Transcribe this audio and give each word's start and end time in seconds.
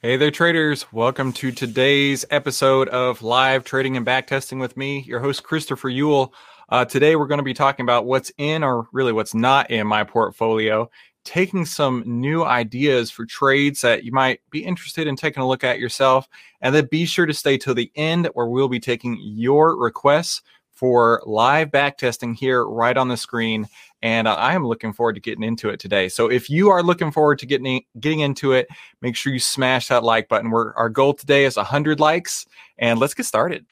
Hey 0.00 0.16
there, 0.16 0.30
traders. 0.30 0.92
Welcome 0.92 1.32
to 1.32 1.50
today's 1.50 2.24
episode 2.30 2.88
of 2.90 3.20
Live 3.20 3.64
Trading 3.64 3.96
and 3.96 4.06
Backtesting 4.06 4.60
with 4.60 4.76
me, 4.76 5.00
your 5.00 5.18
host, 5.18 5.42
Christopher 5.42 5.90
Uhl. 5.90 6.32
Uh, 6.68 6.84
today, 6.84 7.16
we're 7.16 7.26
going 7.26 7.38
to 7.38 7.44
be 7.44 7.52
talking 7.52 7.82
about 7.82 8.06
what's 8.06 8.30
in 8.38 8.62
or 8.62 8.86
really 8.92 9.12
what's 9.12 9.34
not 9.34 9.72
in 9.72 9.88
my 9.88 10.04
portfolio, 10.04 10.88
taking 11.24 11.64
some 11.64 12.04
new 12.06 12.44
ideas 12.44 13.10
for 13.10 13.26
trades 13.26 13.80
that 13.80 14.04
you 14.04 14.12
might 14.12 14.40
be 14.52 14.64
interested 14.64 15.08
in 15.08 15.16
taking 15.16 15.42
a 15.42 15.48
look 15.48 15.64
at 15.64 15.80
yourself. 15.80 16.28
And 16.60 16.72
then 16.72 16.86
be 16.88 17.04
sure 17.04 17.26
to 17.26 17.34
stay 17.34 17.58
till 17.58 17.74
the 17.74 17.90
end 17.96 18.30
where 18.34 18.46
we'll 18.46 18.68
be 18.68 18.78
taking 18.78 19.18
your 19.20 19.76
requests 19.76 20.42
for 20.78 21.22
live 21.26 21.70
backtesting 21.70 22.36
here 22.36 22.64
right 22.64 22.96
on 22.96 23.08
the 23.08 23.16
screen 23.16 23.66
and 24.02 24.28
uh, 24.28 24.34
I 24.34 24.54
am 24.54 24.66
looking 24.66 24.92
forward 24.92 25.14
to 25.14 25.20
getting 25.20 25.42
into 25.42 25.70
it 25.70 25.80
today. 25.80 26.08
So 26.08 26.30
if 26.30 26.48
you 26.48 26.70
are 26.70 26.82
looking 26.82 27.10
forward 27.10 27.38
to 27.40 27.46
getting 27.46 27.82
getting 27.98 28.20
into 28.20 28.52
it, 28.52 28.68
make 29.02 29.16
sure 29.16 29.32
you 29.32 29.40
smash 29.40 29.88
that 29.88 30.04
like 30.04 30.28
button. 30.28 30.50
We're, 30.50 30.72
our 30.74 30.88
goal 30.88 31.14
today 31.14 31.44
is 31.44 31.56
100 31.56 32.00
likes, 32.00 32.46
and 32.78 32.98
let's 32.98 33.14
get 33.14 33.26
started. 33.26 33.66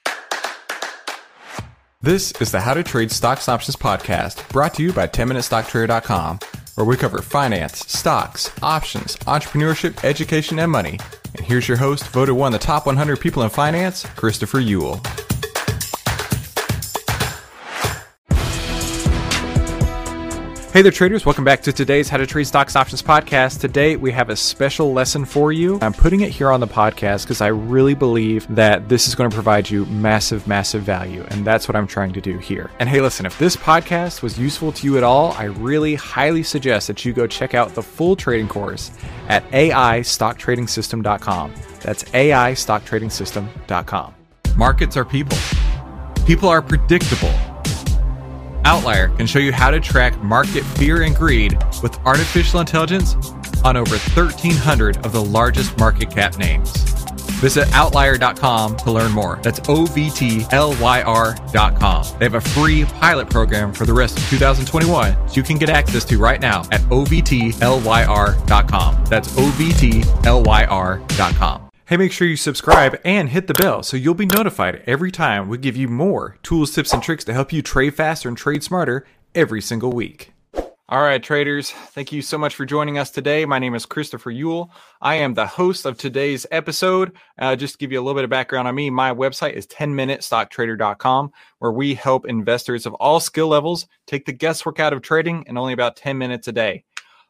This 2.02 2.32
is 2.40 2.52
the 2.52 2.60
How 2.60 2.74
to 2.74 2.82
Trade 2.82 3.10
Stocks 3.10 3.48
Options 3.48 3.76
podcast, 3.76 4.48
brought 4.50 4.74
to 4.74 4.82
you 4.82 4.92
by 4.92 5.06
10MinuteStockTrader.com, 5.06 6.38
where 6.74 6.84
we 6.84 6.96
cover 6.96 7.22
finance, 7.22 7.78
stocks, 7.88 8.50
options, 8.62 9.16
entrepreneurship, 9.18 10.04
education, 10.04 10.58
and 10.58 10.70
money. 10.70 10.98
And 11.36 11.46
here's 11.46 11.66
your 11.66 11.78
host, 11.78 12.06
voted 12.08 12.36
one 12.36 12.54
of 12.54 12.60
the 12.60 12.64
top 12.64 12.86
100 12.86 13.18
people 13.18 13.42
in 13.42 13.50
finance, 13.50 14.04
Christopher 14.14 14.60
Uhl. 14.60 15.25
Hey 20.76 20.82
there, 20.82 20.92
traders. 20.92 21.24
Welcome 21.24 21.44
back 21.44 21.62
to 21.62 21.72
today's 21.72 22.10
How 22.10 22.18
to 22.18 22.26
Trade 22.26 22.46
Stocks 22.46 22.76
Options 22.76 23.02
podcast. 23.02 23.60
Today, 23.60 23.96
we 23.96 24.12
have 24.12 24.28
a 24.28 24.36
special 24.36 24.92
lesson 24.92 25.24
for 25.24 25.50
you. 25.50 25.78
I'm 25.80 25.94
putting 25.94 26.20
it 26.20 26.28
here 26.28 26.50
on 26.50 26.60
the 26.60 26.66
podcast 26.66 27.22
because 27.22 27.40
I 27.40 27.46
really 27.46 27.94
believe 27.94 28.46
that 28.54 28.86
this 28.86 29.08
is 29.08 29.14
going 29.14 29.30
to 29.30 29.34
provide 29.34 29.70
you 29.70 29.86
massive, 29.86 30.46
massive 30.46 30.82
value. 30.82 31.24
And 31.30 31.46
that's 31.46 31.66
what 31.66 31.76
I'm 31.76 31.86
trying 31.86 32.12
to 32.12 32.20
do 32.20 32.36
here. 32.36 32.70
And 32.78 32.90
hey, 32.90 33.00
listen, 33.00 33.24
if 33.24 33.38
this 33.38 33.56
podcast 33.56 34.20
was 34.20 34.38
useful 34.38 34.70
to 34.72 34.86
you 34.86 34.98
at 34.98 35.02
all, 35.02 35.32
I 35.32 35.44
really 35.44 35.94
highly 35.94 36.42
suggest 36.42 36.88
that 36.88 37.06
you 37.06 37.14
go 37.14 37.26
check 37.26 37.54
out 37.54 37.74
the 37.74 37.82
full 37.82 38.14
trading 38.14 38.46
course 38.46 38.90
at 39.28 39.50
AIStockTradingSystem.com. 39.52 41.54
That's 41.80 42.04
AIStockTradingSystem.com. 42.04 44.14
Markets 44.56 44.96
are 44.98 45.06
people, 45.06 45.38
people 46.26 46.50
are 46.50 46.60
predictable. 46.60 47.32
OVTLYR 48.66 49.16
can 49.16 49.26
show 49.26 49.38
you 49.38 49.52
how 49.52 49.70
to 49.70 49.78
track 49.78 50.20
market 50.22 50.64
fear 50.64 51.02
and 51.02 51.14
greed 51.14 51.56
with 51.82 51.98
artificial 52.04 52.60
intelligence 52.60 53.14
on 53.64 53.76
over 53.76 53.96
1,300 53.96 55.06
of 55.06 55.12
the 55.12 55.22
largest 55.22 55.78
market 55.78 56.10
cap 56.10 56.36
names. 56.36 56.72
Visit 57.40 57.68
OVTLYR.com 57.68 58.76
to 58.78 58.90
learn 58.90 59.12
more. 59.12 59.38
That's 59.42 59.60
O 59.68 59.84
V 59.86 60.10
T 60.10 60.44
L 60.50 60.74
Y 60.80 61.02
R.com. 61.02 62.06
They 62.18 62.24
have 62.24 62.34
a 62.34 62.40
free 62.40 62.84
pilot 62.84 63.30
program 63.30 63.72
for 63.72 63.86
the 63.86 63.92
rest 63.92 64.18
of 64.18 64.28
2021 64.30 65.28
so 65.28 65.34
you 65.34 65.42
can 65.42 65.58
get 65.58 65.68
access 65.68 66.04
to 66.06 66.18
right 66.18 66.40
now 66.40 66.60
at 66.72 66.80
OVTLYR.com. 66.82 69.04
That's 69.04 69.28
OVTLYR.com. 69.28 71.65
Hey, 71.88 71.96
make 71.96 72.10
sure 72.10 72.26
you 72.26 72.36
subscribe 72.36 72.98
and 73.04 73.28
hit 73.28 73.46
the 73.46 73.54
bell 73.54 73.84
so 73.84 73.96
you'll 73.96 74.14
be 74.14 74.26
notified 74.26 74.82
every 74.88 75.12
time 75.12 75.48
we 75.48 75.56
give 75.56 75.76
you 75.76 75.86
more 75.86 76.36
tools, 76.42 76.74
tips, 76.74 76.92
and 76.92 77.00
tricks 77.00 77.22
to 77.22 77.32
help 77.32 77.52
you 77.52 77.62
trade 77.62 77.94
faster 77.94 78.28
and 78.28 78.36
trade 78.36 78.64
smarter 78.64 79.06
every 79.36 79.62
single 79.62 79.92
week. 79.92 80.32
All 80.88 81.00
right, 81.00 81.22
traders, 81.22 81.70
thank 81.70 82.10
you 82.10 82.22
so 82.22 82.38
much 82.38 82.56
for 82.56 82.66
joining 82.66 82.98
us 82.98 83.12
today. 83.12 83.44
My 83.44 83.60
name 83.60 83.76
is 83.76 83.86
Christopher 83.86 84.32
Uhl. 84.32 84.70
I 85.00 85.14
am 85.14 85.34
the 85.34 85.46
host 85.46 85.86
of 85.86 85.96
today's 85.96 86.44
episode. 86.50 87.12
Uh, 87.38 87.54
just 87.54 87.74
to 87.74 87.78
give 87.78 87.92
you 87.92 88.00
a 88.00 88.02
little 88.02 88.18
bit 88.18 88.24
of 88.24 88.30
background 88.30 88.66
on 88.66 88.74
me, 88.74 88.90
my 88.90 89.14
website 89.14 89.52
is 89.52 89.68
10minutestocktrader.com, 89.68 91.30
where 91.60 91.72
we 91.72 91.94
help 91.94 92.26
investors 92.26 92.86
of 92.86 92.94
all 92.94 93.20
skill 93.20 93.46
levels 93.46 93.86
take 94.08 94.26
the 94.26 94.32
guesswork 94.32 94.80
out 94.80 94.92
of 94.92 95.02
trading 95.02 95.44
in 95.46 95.56
only 95.56 95.72
about 95.72 95.94
10 95.94 96.18
minutes 96.18 96.48
a 96.48 96.52
day. 96.52 96.82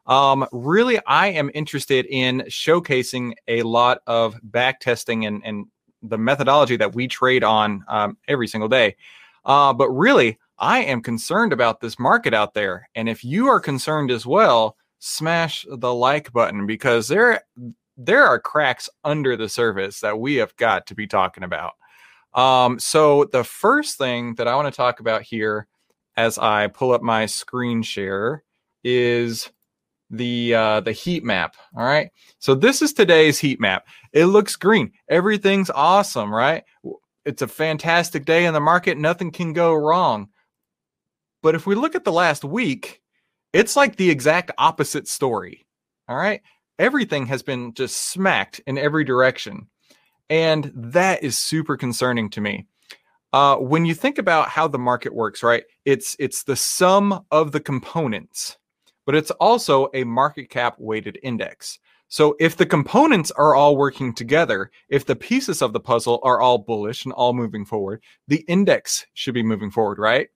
Um, 0.06 0.46
really, 0.52 0.98
I 1.06 1.28
am 1.28 1.50
interested 1.54 2.06
in 2.06 2.42
showcasing 2.48 3.34
a 3.48 3.62
lot 3.62 3.98
of 4.06 4.36
back 4.42 4.80
testing 4.80 5.26
and, 5.26 5.42
and 5.44 5.66
the 6.02 6.18
methodology 6.18 6.76
that 6.76 6.94
we 6.94 7.08
trade 7.08 7.42
on 7.42 7.84
um, 7.88 8.16
every 8.28 8.46
single 8.46 8.68
day. 8.68 8.96
Uh, 9.44 9.72
but 9.72 9.90
really, 9.90 10.38
I 10.58 10.80
am 10.84 11.02
concerned 11.02 11.52
about 11.52 11.80
this 11.80 11.98
market 11.98 12.34
out 12.34 12.54
there. 12.54 12.88
And 12.94 13.08
if 13.08 13.24
you 13.24 13.48
are 13.48 13.60
concerned 13.60 14.10
as 14.10 14.24
well, 14.24 14.76
smash 14.98 15.66
the 15.70 15.92
like 15.92 16.32
button 16.32 16.66
because 16.66 17.08
there 17.08 17.42
there 17.98 18.24
are 18.24 18.38
cracks 18.38 18.88
under 19.04 19.36
the 19.36 19.48
surface 19.48 20.00
that 20.00 20.18
we 20.18 20.34
have 20.36 20.54
got 20.56 20.86
to 20.86 20.94
be 20.94 21.06
talking 21.06 21.44
about. 21.44 21.72
Um, 22.34 22.78
so 22.78 23.24
the 23.24 23.44
first 23.44 23.96
thing 23.96 24.34
that 24.34 24.46
I 24.46 24.54
want 24.54 24.72
to 24.72 24.76
talk 24.76 25.00
about 25.00 25.22
here 25.22 25.66
as 26.16 26.36
I 26.36 26.66
pull 26.66 26.92
up 26.92 27.02
my 27.02 27.24
screen 27.24 27.82
share 27.82 28.44
is 28.84 29.50
the 30.10 30.54
uh, 30.54 30.80
the 30.80 30.92
heat 30.92 31.24
map. 31.24 31.56
All 31.76 31.84
right. 31.84 32.10
So 32.38 32.54
this 32.54 32.82
is 32.82 32.92
today's 32.92 33.38
heat 33.38 33.60
map. 33.60 33.86
It 34.12 34.26
looks 34.26 34.56
green. 34.56 34.92
Everything's 35.08 35.70
awesome, 35.70 36.32
right? 36.32 36.64
It's 37.24 37.42
a 37.42 37.48
fantastic 37.48 38.24
day 38.24 38.44
in 38.46 38.54
the 38.54 38.60
market. 38.60 38.98
Nothing 38.98 39.30
can 39.30 39.52
go 39.52 39.74
wrong. 39.74 40.28
But 41.42 41.54
if 41.54 41.66
we 41.66 41.74
look 41.74 41.94
at 41.94 42.04
the 42.04 42.12
last 42.12 42.44
week, 42.44 43.02
it's 43.52 43.76
like 43.76 43.96
the 43.96 44.10
exact 44.10 44.50
opposite 44.58 45.08
story. 45.08 45.66
All 46.08 46.16
right. 46.16 46.40
Everything 46.78 47.26
has 47.26 47.42
been 47.42 47.74
just 47.74 48.10
smacked 48.10 48.60
in 48.66 48.78
every 48.78 49.04
direction. 49.04 49.68
And 50.28 50.72
that 50.74 51.22
is 51.22 51.38
super 51.38 51.76
concerning 51.76 52.30
to 52.30 52.40
me. 52.40 52.66
Uh, 53.32 53.56
when 53.56 53.84
you 53.84 53.94
think 53.94 54.18
about 54.18 54.48
how 54.48 54.68
the 54.68 54.78
market 54.78 55.14
works, 55.14 55.42
right? 55.42 55.64
It's 55.84 56.16
it's 56.18 56.44
the 56.44 56.56
sum 56.56 57.24
of 57.30 57.52
the 57.52 57.60
components 57.60 58.56
but 59.06 59.14
it's 59.14 59.30
also 59.32 59.88
a 59.94 60.04
market 60.04 60.50
cap 60.50 60.74
weighted 60.78 61.18
index. 61.22 61.78
So 62.08 62.36
if 62.38 62.56
the 62.56 62.66
components 62.66 63.30
are 63.32 63.54
all 63.54 63.76
working 63.76 64.14
together, 64.14 64.70
if 64.88 65.06
the 65.06 65.16
pieces 65.16 65.62
of 65.62 65.72
the 65.72 65.80
puzzle 65.80 66.20
are 66.22 66.40
all 66.40 66.58
bullish 66.58 67.04
and 67.04 67.12
all 67.12 67.32
moving 67.32 67.64
forward, 67.64 68.02
the 68.28 68.44
index 68.46 69.06
should 69.14 69.34
be 69.34 69.42
moving 69.42 69.70
forward, 69.70 69.98
right? 69.98 70.28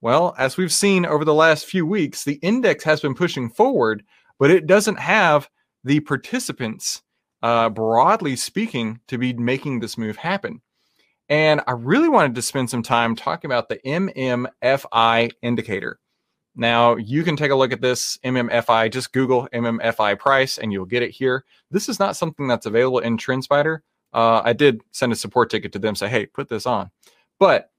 Well, 0.00 0.34
as 0.38 0.56
we've 0.56 0.72
seen 0.72 1.04
over 1.04 1.24
the 1.24 1.34
last 1.34 1.66
few 1.66 1.86
weeks, 1.86 2.24
the 2.24 2.36
index 2.36 2.82
has 2.84 3.00
been 3.00 3.14
pushing 3.14 3.50
forward, 3.50 4.02
but 4.38 4.50
it 4.50 4.66
doesn't 4.66 4.98
have 4.98 5.48
the 5.84 6.00
participants, 6.00 7.02
uh, 7.42 7.68
broadly 7.68 8.34
speaking, 8.36 9.00
to 9.08 9.18
be 9.18 9.32
making 9.32 9.80
this 9.80 9.98
move 9.98 10.16
happen. 10.16 10.60
And 11.28 11.60
I 11.66 11.72
really 11.72 12.08
wanted 12.08 12.34
to 12.34 12.42
spend 12.42 12.68
some 12.68 12.82
time 12.82 13.14
talking 13.14 13.48
about 13.48 13.68
the 13.68 13.78
MMFI 13.86 15.30
indicator. 15.40 16.00
Now 16.54 16.96
you 16.96 17.22
can 17.24 17.36
take 17.36 17.50
a 17.50 17.56
look 17.56 17.72
at 17.72 17.80
this 17.80 18.18
MMFI. 18.24 18.92
Just 18.92 19.12
Google 19.12 19.48
MMFI 19.52 20.18
price, 20.18 20.58
and 20.58 20.72
you'll 20.72 20.84
get 20.84 21.02
it 21.02 21.10
here. 21.10 21.44
This 21.70 21.88
is 21.88 21.98
not 21.98 22.16
something 22.16 22.46
that's 22.46 22.66
available 22.66 22.98
in 22.98 23.16
TrendSpider. 23.16 23.80
Uh, 24.12 24.42
I 24.44 24.52
did 24.52 24.82
send 24.90 25.12
a 25.12 25.16
support 25.16 25.50
ticket 25.50 25.72
to 25.72 25.78
them, 25.78 25.94
say, 25.94 26.08
"Hey, 26.08 26.26
put 26.26 26.48
this 26.48 26.66
on." 26.66 26.90
But 27.38 27.70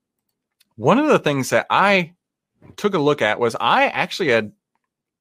one 0.76 0.98
of 0.98 1.08
the 1.08 1.20
things 1.20 1.52
that 1.52 1.68
I 1.70 2.14
took 2.76 2.96
a 2.96 3.00
look 3.00 3.22
at 3.22 3.40
was 3.40 3.56
I 3.60 3.88
actually 3.88 4.30
had 4.30 4.52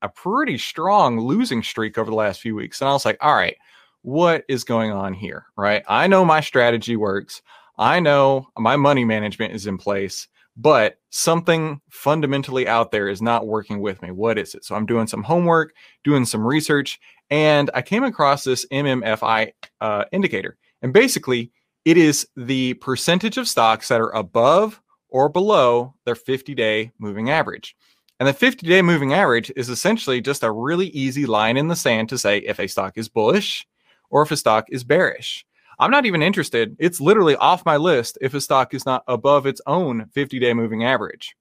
a 0.00 0.08
pretty 0.08 0.56
strong 0.56 1.20
losing 1.20 1.62
streak 1.62 1.98
over 1.98 2.10
the 2.10 2.16
last 2.16 2.40
few 2.40 2.54
weeks, 2.54 2.80
and 2.80 2.88
I 2.88 2.92
was 2.92 3.04
like, 3.04 3.18
"All 3.20 3.34
right, 3.34 3.56
what 4.00 4.44
is 4.48 4.64
going 4.64 4.92
on 4.92 5.12
here?" 5.12 5.46
Right? 5.56 5.84
I 5.86 6.06
know 6.06 6.24
my 6.24 6.40
strategy 6.40 6.96
works. 6.96 7.42
I 7.78 8.00
know 8.00 8.48
my 8.58 8.76
money 8.76 9.04
management 9.04 9.52
is 9.54 9.66
in 9.66 9.76
place 9.76 10.28
but 10.56 10.98
something 11.10 11.80
fundamentally 11.90 12.68
out 12.68 12.90
there 12.90 13.08
is 13.08 13.22
not 13.22 13.46
working 13.46 13.80
with 13.80 14.02
me. 14.02 14.10
What 14.10 14.38
is 14.38 14.54
it? 14.54 14.64
So 14.64 14.74
I'm 14.74 14.86
doing 14.86 15.06
some 15.06 15.22
homework, 15.22 15.74
doing 16.04 16.24
some 16.24 16.46
research, 16.46 16.98
and 17.30 17.70
I 17.74 17.82
came 17.82 18.04
across 18.04 18.44
this 18.44 18.66
MMFI 18.70 19.52
uh, 19.80 20.04
indicator. 20.12 20.58
And 20.82 20.92
basically, 20.92 21.50
it 21.84 21.96
is 21.96 22.28
the 22.36 22.74
percentage 22.74 23.38
of 23.38 23.48
stocks 23.48 23.88
that 23.88 24.00
are 24.00 24.14
above 24.14 24.80
or 25.08 25.28
below 25.28 25.94
their 26.04 26.14
50 26.14 26.54
day 26.54 26.92
moving 26.98 27.30
average. 27.30 27.76
And 28.20 28.28
the 28.28 28.32
50 28.32 28.66
day 28.66 28.82
moving 28.82 29.14
average 29.14 29.50
is 29.56 29.68
essentially 29.68 30.20
just 30.20 30.42
a 30.42 30.52
really 30.52 30.88
easy 30.88 31.26
line 31.26 31.56
in 31.56 31.68
the 31.68 31.76
sand 31.76 32.08
to 32.10 32.18
say 32.18 32.38
if 32.38 32.60
a 32.60 32.68
stock 32.68 32.96
is 32.96 33.08
bullish 33.08 33.66
or 34.10 34.22
if 34.22 34.30
a 34.30 34.36
stock 34.36 34.66
is 34.68 34.84
bearish. 34.84 35.44
I'm 35.82 35.90
not 35.90 36.06
even 36.06 36.22
interested. 36.22 36.76
It's 36.78 37.00
literally 37.00 37.34
off 37.34 37.66
my 37.66 37.76
list 37.76 38.16
if 38.20 38.34
a 38.34 38.40
stock 38.40 38.72
is 38.72 38.86
not 38.86 39.02
above 39.08 39.46
its 39.46 39.60
own 39.66 40.06
50 40.12 40.38
day 40.38 40.54
moving 40.54 40.84
average. 40.84 41.34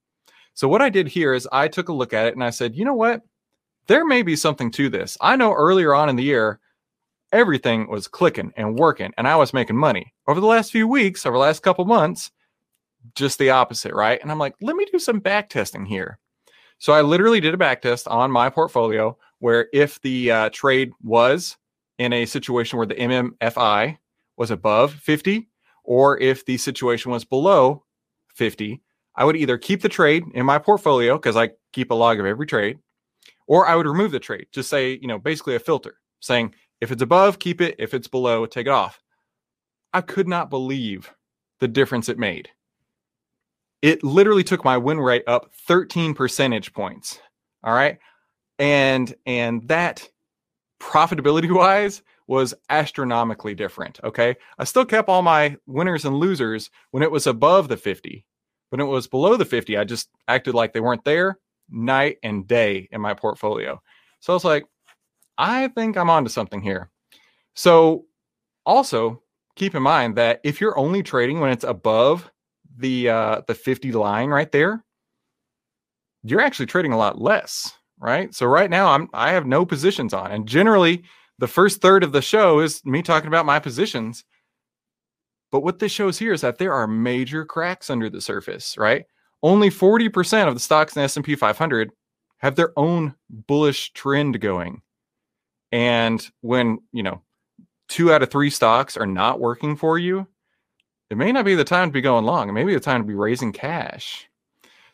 So, 0.55 0.67
what 0.67 0.81
I 0.81 0.89
did 0.89 1.07
here 1.07 1.35
is 1.35 1.47
I 1.51 1.67
took 1.67 1.89
a 1.89 1.93
look 1.93 2.11
at 2.11 2.25
it 2.25 2.33
and 2.33 2.43
I 2.43 2.49
said, 2.49 2.75
you 2.75 2.83
know 2.83 2.95
what? 2.95 3.21
There 3.85 4.03
may 4.03 4.23
be 4.23 4.35
something 4.35 4.71
to 4.71 4.89
this. 4.89 5.15
I 5.21 5.35
know 5.35 5.53
earlier 5.53 5.93
on 5.93 6.09
in 6.09 6.15
the 6.15 6.23
year, 6.23 6.59
everything 7.31 7.88
was 7.88 8.07
clicking 8.07 8.51
and 8.57 8.79
working 8.79 9.13
and 9.15 9.27
I 9.27 9.35
was 9.35 9.53
making 9.53 9.77
money. 9.77 10.11
Over 10.27 10.39
the 10.39 10.47
last 10.47 10.71
few 10.71 10.88
weeks, 10.88 11.23
over 11.23 11.35
the 11.35 11.41
last 11.41 11.61
couple 11.61 11.85
months, 11.85 12.31
just 13.13 13.38
the 13.38 13.51
opposite, 13.51 13.93
right? 13.93 14.19
And 14.23 14.31
I'm 14.31 14.39
like, 14.39 14.55
let 14.59 14.75
me 14.75 14.88
do 14.91 14.97
some 14.97 15.19
back 15.19 15.49
testing 15.49 15.85
here. 15.85 16.17
So 16.79 16.93
I 16.93 17.01
literally 17.01 17.41
did 17.41 17.53
a 17.53 17.57
back 17.57 17.83
test 17.83 18.07
on 18.07 18.31
my 18.31 18.49
portfolio 18.49 19.15
where 19.38 19.67
if 19.71 20.01
the 20.01 20.31
uh, 20.31 20.49
trade 20.51 20.93
was 21.03 21.57
in 21.99 22.11
a 22.11 22.25
situation 22.25 22.77
where 22.77 22.88
the 22.88 22.95
MMFI 22.95 23.99
was 24.41 24.49
above 24.49 24.95
50, 24.95 25.47
or 25.83 26.19
if 26.19 26.43
the 26.45 26.57
situation 26.57 27.11
was 27.11 27.23
below 27.23 27.85
50, 28.33 28.81
I 29.15 29.23
would 29.23 29.35
either 29.35 29.59
keep 29.59 29.83
the 29.83 29.88
trade 29.88 30.23
in 30.33 30.47
my 30.47 30.57
portfolio 30.57 31.15
because 31.15 31.38
I 31.38 31.51
keep 31.73 31.91
a 31.91 31.93
log 31.93 32.19
of 32.19 32.25
every 32.25 32.47
trade, 32.47 32.79
or 33.45 33.67
I 33.67 33.75
would 33.75 33.85
remove 33.85 34.09
the 34.09 34.19
trade. 34.19 34.47
Just 34.51 34.67
say, 34.67 34.97
you 34.99 35.07
know, 35.07 35.19
basically 35.19 35.53
a 35.53 35.59
filter 35.59 35.97
saying 36.21 36.55
if 36.81 36.91
it's 36.91 37.03
above, 37.03 37.38
keep 37.38 37.61
it. 37.61 37.75
If 37.77 37.93
it's 37.93 38.07
below, 38.07 38.47
take 38.47 38.65
it 38.65 38.71
off. 38.71 38.99
I 39.93 40.01
could 40.01 40.27
not 40.27 40.49
believe 40.49 41.13
the 41.59 41.67
difference 41.67 42.09
it 42.09 42.17
made. 42.17 42.49
It 43.83 44.03
literally 44.03 44.43
took 44.43 44.65
my 44.65 44.75
win 44.75 44.99
rate 44.99 45.23
up 45.27 45.51
13 45.67 46.15
percentage 46.15 46.73
points. 46.73 47.19
All 47.63 47.75
right. 47.75 47.99
And 48.57 49.13
and 49.27 49.67
that 49.67 50.09
profitability 50.79 51.55
wise 51.55 52.01
was 52.31 52.53
astronomically 52.69 53.53
different. 53.53 53.99
Okay. 54.05 54.37
I 54.57 54.63
still 54.63 54.85
kept 54.85 55.09
all 55.09 55.21
my 55.21 55.57
winners 55.67 56.05
and 56.05 56.15
losers 56.15 56.69
when 56.91 57.03
it 57.03 57.11
was 57.11 57.27
above 57.27 57.67
the 57.67 57.75
50. 57.75 58.25
When 58.69 58.79
it 58.79 58.85
was 58.85 59.05
below 59.05 59.35
the 59.35 59.43
50, 59.43 59.77
I 59.77 59.83
just 59.83 60.09
acted 60.29 60.55
like 60.55 60.71
they 60.71 60.79
weren't 60.79 61.03
there 61.03 61.39
night 61.69 62.19
and 62.23 62.47
day 62.47 62.87
in 62.93 63.01
my 63.01 63.13
portfolio. 63.13 63.81
So 64.21 64.31
I 64.31 64.35
was 64.35 64.45
like, 64.45 64.63
I 65.37 65.67
think 65.67 65.97
I'm 65.97 66.09
onto 66.09 66.29
something 66.29 66.61
here. 66.61 66.89
So 67.53 68.05
also 68.65 69.21
keep 69.57 69.75
in 69.75 69.83
mind 69.83 70.15
that 70.15 70.39
if 70.45 70.61
you're 70.61 70.79
only 70.79 71.03
trading 71.03 71.41
when 71.41 71.51
it's 71.51 71.65
above 71.65 72.31
the 72.77 73.09
uh, 73.09 73.41
the 73.45 73.55
50 73.55 73.91
line 73.91 74.29
right 74.29 74.53
there, 74.53 74.85
you're 76.23 76.39
actually 76.39 76.67
trading 76.67 76.93
a 76.93 76.97
lot 76.97 77.19
less, 77.19 77.73
right? 77.99 78.33
So 78.33 78.45
right 78.45 78.69
now 78.69 78.93
I'm 78.93 79.09
I 79.13 79.31
have 79.31 79.45
no 79.45 79.65
positions 79.65 80.13
on, 80.13 80.31
and 80.31 80.47
generally 80.47 81.03
the 81.41 81.47
first 81.47 81.81
third 81.81 82.03
of 82.03 82.11
the 82.11 82.21
show 82.21 82.59
is 82.59 82.85
me 82.85 83.01
talking 83.01 83.27
about 83.27 83.47
my 83.47 83.57
positions. 83.57 84.23
But 85.51 85.61
what 85.61 85.79
this 85.79 85.91
shows 85.91 86.19
here 86.19 86.33
is 86.33 86.41
that 86.41 86.59
there 86.59 86.71
are 86.71 86.85
major 86.85 87.45
cracks 87.45 87.89
under 87.89 88.11
the 88.11 88.21
surface, 88.21 88.77
right? 88.77 89.05
Only 89.41 89.71
40% 89.71 90.47
of 90.47 90.53
the 90.53 90.59
stocks 90.59 90.95
in 90.95 91.01
S&P 91.01 91.35
500 91.35 91.89
have 92.38 92.55
their 92.55 92.71
own 92.77 93.15
bullish 93.27 93.91
trend 93.93 94.39
going. 94.39 94.83
And 95.71 96.23
when, 96.41 96.77
you 96.91 97.01
know, 97.01 97.23
two 97.89 98.13
out 98.13 98.21
of 98.21 98.29
three 98.29 98.51
stocks 98.51 98.95
are 98.95 99.07
not 99.07 99.39
working 99.39 99.75
for 99.75 99.97
you, 99.97 100.27
it 101.09 101.17
may 101.17 101.31
not 101.31 101.43
be 101.43 101.55
the 101.55 101.63
time 101.63 101.89
to 101.89 101.93
be 101.93 102.01
going 102.01 102.23
long. 102.23 102.49
It 102.49 102.53
may 102.53 102.65
be 102.65 102.75
the 102.75 102.79
time 102.79 103.01
to 103.01 103.07
be 103.07 103.15
raising 103.15 103.51
cash. 103.51 104.29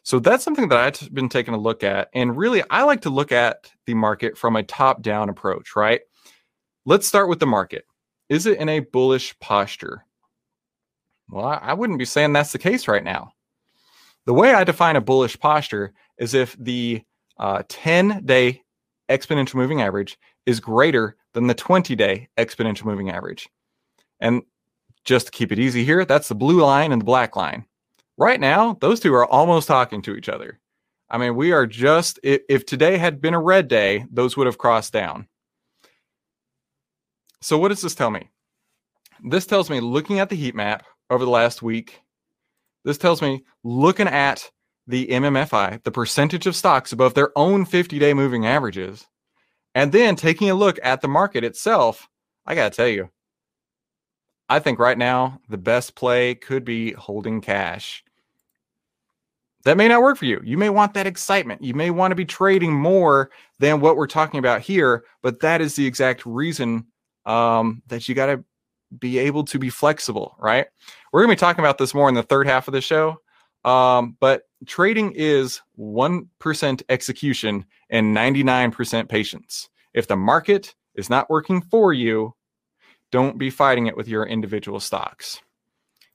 So 0.04 0.20
that's 0.20 0.46
something 0.46 0.70
that 0.70 0.78
I've 0.78 1.14
been 1.14 1.28
taking 1.28 1.54
a 1.54 1.60
look 1.60 1.84
at. 1.84 2.08
And 2.14 2.38
really, 2.38 2.64
I 2.70 2.84
like 2.84 3.02
to 3.02 3.10
look 3.10 3.34
at 3.34 3.70
the 3.86 3.96
market 3.96 4.38
from 4.38 4.56
a 4.56 4.64
top 4.64 5.02
down 5.02 5.28
approach, 5.28 5.76
right? 5.76 6.00
Let's 6.88 7.06
start 7.06 7.28
with 7.28 7.42
the 7.42 7.46
market. 7.46 7.86
Is 8.30 8.46
it 8.46 8.60
in 8.60 8.70
a 8.70 8.80
bullish 8.80 9.38
posture? 9.42 10.06
Well, 11.30 11.60
I 11.62 11.74
wouldn't 11.74 12.00
be 12.00 12.06
saying 12.06 12.32
that's 12.32 12.54
the 12.54 12.60
case 12.60 12.88
right 12.88 13.04
now. 13.04 13.34
The 14.26 14.34
way 14.34 14.54
I 14.54 14.64
define 14.64 14.96
a 14.96 15.02
bullish 15.02 15.38
posture 15.38 15.92
is 16.18 16.34
if 16.34 16.56
the 16.58 17.04
uh, 17.38 17.64
10 17.68 18.26
day 18.26 18.62
exponential 19.10 19.56
moving 19.56 19.82
average 19.82 20.18
is 20.46 20.62
greater 20.62 21.18
than 21.34 21.48
the 21.48 21.54
20 21.54 21.94
day 21.98 22.30
exponential 22.38 22.86
moving 22.86 23.10
average. 23.10 23.50
And 24.22 24.44
just 25.04 25.26
to 25.26 25.32
keep 25.34 25.52
it 25.52 25.60
easy 25.60 25.84
here, 25.84 26.06
that's 26.06 26.30
the 26.30 26.36
blue 26.36 26.62
line 26.62 26.94
and 26.94 27.02
the 27.02 27.06
black 27.06 27.36
line. 27.36 27.66
Right 28.16 28.40
now, 28.40 28.78
those 28.80 29.02
two 29.02 29.14
are 29.14 29.26
almost 29.26 29.68
talking 29.68 30.02
to 30.04 30.16
each 30.16 30.30
other. 30.30 30.62
I 31.10 31.18
mean, 31.18 31.36
we 31.36 31.52
are 31.52 31.68
just, 31.68 32.18
if, 32.24 32.44
if 32.48 32.66
today 32.66 32.98
had 32.98 33.20
been 33.20 33.34
a 33.34 33.42
red 33.42 33.68
day, 33.68 34.06
those 34.10 34.38
would 34.38 34.48
have 34.48 34.58
crossed 34.58 34.94
down. 34.94 35.28
So, 37.42 37.58
what 37.58 37.70
does 37.70 37.82
this 37.82 37.96
tell 37.96 38.10
me? 38.10 38.30
This 39.24 39.46
tells 39.46 39.70
me 39.70 39.80
looking 39.80 40.20
at 40.20 40.30
the 40.30 40.36
heat 40.36 40.56
map 40.56 40.86
over 41.10 41.24
the 41.24 41.32
last 41.32 41.62
week, 41.62 42.02
this 42.84 42.98
tells 42.98 43.22
me 43.22 43.44
looking 43.64 44.08
at 44.08 44.50
the 44.88 45.08
MMFI, 45.08 45.84
the 45.84 45.92
percentage 45.92 46.48
of 46.48 46.56
stocks 46.56 46.94
above 46.94 47.14
their 47.14 47.38
own 47.38 47.66
50 47.66 48.00
day 48.00 48.14
moving 48.14 48.46
averages, 48.46 49.06
and 49.76 49.92
then 49.92 50.16
taking 50.16 50.50
a 50.50 50.56
look 50.56 50.80
at 50.84 51.02
the 51.02 51.08
market 51.08 51.44
itself. 51.44 52.08
I 52.46 52.56
got 52.56 52.72
to 52.72 52.76
tell 52.76 52.88
you, 52.88 53.10
I 54.50 54.60
think 54.60 54.80
right 54.80 54.98
now 54.98 55.42
the 55.50 55.58
best 55.58 55.96
play 55.96 56.36
could 56.36 56.64
be 56.64 56.94
holding 56.94 57.42
cash. 57.42 58.04
That 59.66 59.76
may 59.76 59.90
not 59.90 60.02
work 60.02 60.18
for 60.18 60.26
you. 60.26 60.40
You 60.46 60.58
may 60.58 60.70
want 60.70 60.94
that 60.94 61.08
excitement. 61.08 61.62
You 61.62 61.74
may 61.74 61.92
want 61.92 62.12
to 62.12 62.16
be 62.16 62.24
trading 62.24 62.74
more 62.74 63.30
than 63.60 63.82
what 63.82 63.98
we're 63.98 64.08
talking 64.08 64.40
about 64.40 64.62
here, 64.62 65.04
but 65.22 65.42
that 65.42 65.60
is 65.60 65.76
the 65.76 65.86
exact 65.86 66.26
reason 66.26 66.88
um, 67.28 67.84
that 67.88 68.08
you 68.08 68.16
got 68.16 68.28
to 68.28 68.44
be 68.98 69.20
able 69.20 69.44
to 69.44 69.60
be 69.60 69.70
flexible, 69.70 70.36
right? 70.40 70.66
We're 71.12 71.22
going 71.22 71.36
to 71.36 71.40
be 71.40 71.46
talking 71.46 71.64
about 71.64 71.78
this 71.78 71.94
more 71.94 72.10
in 72.10 72.16
the 72.16 72.24
third 72.24 72.48
half 72.48 72.68
of 72.68 72.72
the 72.72 72.82
show. 72.82 73.18
Um, 73.66 74.16
but 74.20 74.44
trading 74.66 75.12
is 75.14 75.62
1% 75.78 76.84
execution 76.90 77.66
and 77.90 78.16
99% 78.16 79.10
patience. 79.10 79.70
If 79.94 80.08
the 80.08 80.16
market 80.16 80.74
is 80.96 81.10
not 81.10 81.30
working 81.30 81.62
for 81.62 81.92
you, 81.92 82.34
don't 83.12 83.38
be 83.38 83.50
fighting 83.50 83.88
it 83.88 83.98
with 83.98 84.08
your 84.08 84.26
individual 84.26 84.80
stocks. 84.80 85.42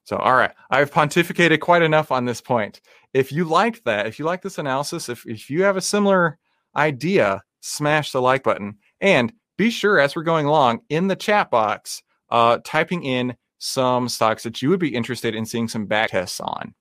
So, 0.04 0.16
all 0.16 0.34
right, 0.34 0.52
I've 0.70 0.90
pontificated 0.90 1.60
quite 1.60 1.82
enough 1.82 2.10
on 2.10 2.24
this 2.24 2.40
point. 2.40 2.80
If 3.12 3.30
you 3.30 3.44
like 3.44 3.84
that, 3.84 4.06
if 4.06 4.18
you 4.18 4.24
like 4.24 4.42
this 4.42 4.58
analysis, 4.58 5.08
if, 5.08 5.26
if 5.26 5.48
you 5.48 5.62
have 5.62 5.76
a 5.76 5.82
similar 5.82 6.38
idea, 6.74 7.42
smash 7.60 8.12
the 8.12 8.20
like 8.20 8.42
button. 8.42 8.78
And 9.00 9.32
be 9.56 9.70
sure 9.70 9.98
as 9.98 10.16
we're 10.16 10.22
going 10.22 10.46
along 10.46 10.80
in 10.88 11.08
the 11.08 11.16
chat 11.16 11.50
box, 11.50 12.02
uh, 12.30 12.58
typing 12.64 13.04
in 13.04 13.36
some 13.58 14.08
stocks 14.08 14.42
that 14.42 14.60
you 14.60 14.68
would 14.70 14.80
be 14.80 14.94
interested 14.94 15.34
in 15.34 15.46
seeing 15.46 15.68
some 15.68 15.86
back 15.86 16.10
tests 16.10 16.40
on. 16.40 16.74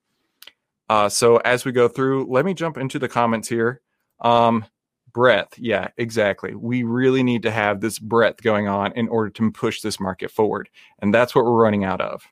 Uh, 0.90 1.08
so 1.08 1.38
as 1.38 1.64
we 1.64 1.72
go 1.72 1.88
through, 1.88 2.26
let 2.30 2.44
me 2.44 2.54
jump 2.54 2.78
into 2.78 3.00
the 3.00 3.08
comments 3.08 3.48
here. 3.48 3.82
Um, 4.20 4.66
breadth, 5.14 5.58
yeah, 5.58 5.90
exactly. 5.98 6.56
We 6.56 6.84
really 6.84 7.24
need 7.24 7.44
to 7.44 7.52
have 7.52 7.82
this 7.82 8.00
breadth 8.00 8.42
going 8.42 8.68
on 8.68 8.92
in 8.94 9.08
order 9.10 9.30
to 9.30 9.52
push 9.52 9.82
this 9.82 10.00
market 10.00 10.32
forward, 10.32 10.70
and 11.00 11.14
that's 11.14 11.36
what 11.36 11.46
we're 11.46 11.64
running 11.64 11.84
out 11.84 12.02
of. 12.02 12.24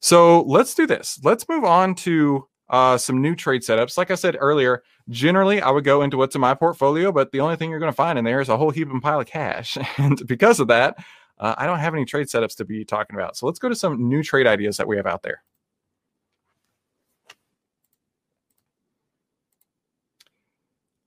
So 0.00 0.42
let's 0.42 0.74
do 0.74 0.86
this. 0.86 1.20
Let's 1.22 1.48
move 1.48 1.64
on 1.64 1.94
to 1.96 2.48
uh, 2.70 2.96
some 2.96 3.20
new 3.20 3.34
trade 3.34 3.62
setups. 3.62 3.98
Like 3.98 4.10
I 4.10 4.14
said 4.14 4.36
earlier, 4.38 4.82
generally 5.08 5.60
I 5.60 5.70
would 5.70 5.84
go 5.84 6.02
into 6.02 6.16
what's 6.16 6.36
in 6.36 6.40
my 6.40 6.54
portfolio, 6.54 7.10
but 7.12 7.32
the 7.32 7.40
only 7.40 7.56
thing 7.56 7.68
you're 7.68 7.80
going 7.80 7.92
to 7.92 7.96
find 7.96 8.18
in 8.18 8.24
there 8.24 8.40
is 8.40 8.48
a 8.48 8.56
whole 8.56 8.70
heap 8.70 8.88
and 8.88 9.02
pile 9.02 9.20
of 9.20 9.26
cash. 9.26 9.76
And 9.98 10.24
because 10.26 10.60
of 10.60 10.68
that, 10.68 10.96
uh, 11.38 11.54
I 11.58 11.66
don't 11.66 11.80
have 11.80 11.94
any 11.94 12.04
trade 12.04 12.28
setups 12.28 12.56
to 12.56 12.64
be 12.64 12.84
talking 12.84 13.16
about. 13.16 13.36
So 13.36 13.46
let's 13.46 13.58
go 13.58 13.68
to 13.68 13.74
some 13.74 14.08
new 14.08 14.22
trade 14.22 14.46
ideas 14.46 14.76
that 14.76 14.86
we 14.86 14.96
have 14.96 15.06
out 15.06 15.22
there. 15.22 15.42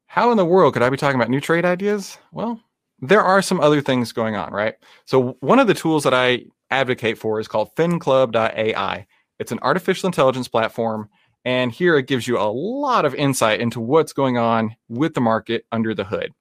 How 0.08 0.30
in 0.32 0.38
the 0.38 0.46
world 0.46 0.74
could 0.74 0.84
I 0.84 0.90
be 0.90 0.98
talking 0.98 1.16
about 1.16 1.30
new 1.30 1.40
trade 1.40 1.66
ideas? 1.66 2.18
Well, 2.32 2.60
there 3.00 3.22
are 3.22 3.42
some 3.42 3.60
other 3.60 3.82
things 3.82 4.12
going 4.12 4.36
on, 4.36 4.52
right? 4.52 4.76
So 5.06 5.38
one 5.40 5.60
of 5.60 5.68
the 5.68 5.74
tools 5.74 6.04
that 6.04 6.14
I 6.14 6.46
advocate 6.70 7.18
for 7.18 7.40
is 7.40 7.48
called 7.48 7.76
FinClub.ai. 7.76 9.08
It's 9.40 9.52
an 9.52 9.60
artificial 9.62 10.08
intelligence 10.08 10.48
platform 10.48 11.10
and 11.46 11.72
here 11.72 11.98
it 11.98 12.08
gives 12.08 12.28
you 12.28 12.38
a 12.38 12.52
lot 12.52 13.06
of 13.06 13.16
insight 13.16 13.60
into 13.60 13.80
what's 13.80 14.14
going 14.14 14.38
on 14.38 14.76
with 14.90 15.14
the 15.14 15.22
market 15.22 15.66
under 15.72 15.94
the 15.94 16.06
hood. 16.06 16.32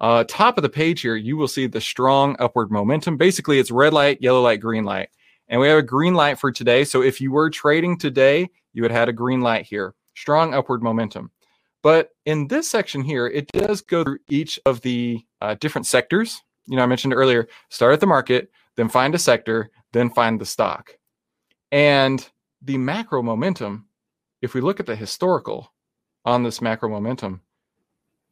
Uh, 0.00 0.24
top 0.28 0.56
of 0.56 0.62
the 0.62 0.68
page 0.68 1.00
here, 1.00 1.16
you 1.16 1.36
will 1.36 1.48
see 1.48 1.66
the 1.66 1.80
strong 1.80 2.36
upward 2.38 2.70
momentum. 2.70 3.16
Basically, 3.16 3.58
it's 3.58 3.70
red 3.70 3.92
light, 3.92 4.18
yellow 4.20 4.42
light, 4.42 4.60
green 4.60 4.84
light. 4.84 5.08
And 5.48 5.60
we 5.60 5.68
have 5.68 5.78
a 5.78 5.82
green 5.82 6.14
light 6.14 6.38
for 6.38 6.52
today. 6.52 6.84
So 6.84 7.02
if 7.02 7.20
you 7.20 7.32
were 7.32 7.50
trading 7.50 7.98
today, 7.98 8.48
you 8.72 8.82
would 8.82 8.90
have 8.90 9.00
had 9.00 9.08
a 9.08 9.14
green 9.14 9.40
light 9.40 9.66
here. 9.66 9.94
Strong 10.14 10.54
upward 10.54 10.82
momentum. 10.82 11.30
But 11.82 12.10
in 12.26 12.48
this 12.48 12.68
section 12.68 13.02
here, 13.02 13.26
it 13.26 13.50
does 13.52 13.80
go 13.80 14.04
through 14.04 14.18
each 14.28 14.58
of 14.66 14.80
the 14.82 15.20
uh, 15.40 15.54
different 15.54 15.86
sectors. 15.86 16.42
You 16.66 16.76
know, 16.76 16.82
I 16.82 16.86
mentioned 16.86 17.14
earlier, 17.14 17.48
start 17.70 17.94
at 17.94 18.00
the 18.00 18.06
market, 18.06 18.50
then 18.76 18.88
find 18.88 19.14
a 19.14 19.18
sector, 19.18 19.70
then 19.92 20.10
find 20.10 20.40
the 20.40 20.46
stock. 20.46 20.96
And 21.72 22.26
the 22.62 22.78
macro 22.78 23.22
momentum 23.22 23.87
if 24.42 24.54
we 24.54 24.60
look 24.60 24.80
at 24.80 24.86
the 24.86 24.96
historical 24.96 25.72
on 26.24 26.42
this 26.42 26.60
macro 26.60 26.88
momentum, 26.88 27.42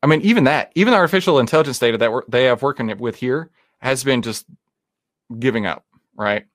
I 0.02 0.06
mean, 0.06 0.20
even 0.22 0.44
that, 0.44 0.72
even 0.74 0.92
the 0.92 0.98
artificial 0.98 1.38
intelligence 1.38 1.78
data 1.78 1.98
that 1.98 2.22
they 2.28 2.44
have 2.44 2.62
working 2.62 2.96
with 2.98 3.16
here 3.16 3.50
has 3.78 4.04
been 4.04 4.22
just 4.22 4.46
giving 5.38 5.66
up, 5.66 5.84
right? 6.16 6.46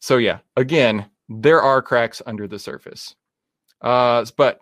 So 0.00 0.18
yeah, 0.18 0.38
again, 0.56 1.06
there 1.28 1.62
are 1.62 1.80
cracks 1.80 2.20
under 2.26 2.46
the 2.46 2.58
surface. 2.58 3.14
Uh, 3.80 4.24
but 4.36 4.60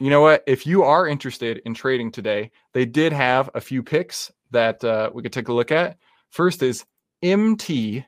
you 0.00 0.10
know 0.10 0.20
what? 0.20 0.42
If 0.46 0.66
you 0.66 0.82
are 0.82 1.06
interested 1.06 1.60
in 1.64 1.74
trading 1.74 2.10
today, 2.10 2.50
they 2.72 2.86
did 2.86 3.12
have 3.12 3.50
a 3.54 3.60
few 3.60 3.82
picks 3.82 4.32
that 4.50 4.82
uh, 4.82 5.10
we 5.12 5.22
could 5.22 5.32
take 5.32 5.48
a 5.48 5.52
look 5.52 5.70
at. 5.70 5.98
First 6.30 6.62
is 6.62 6.84
MTCH. 7.22 8.04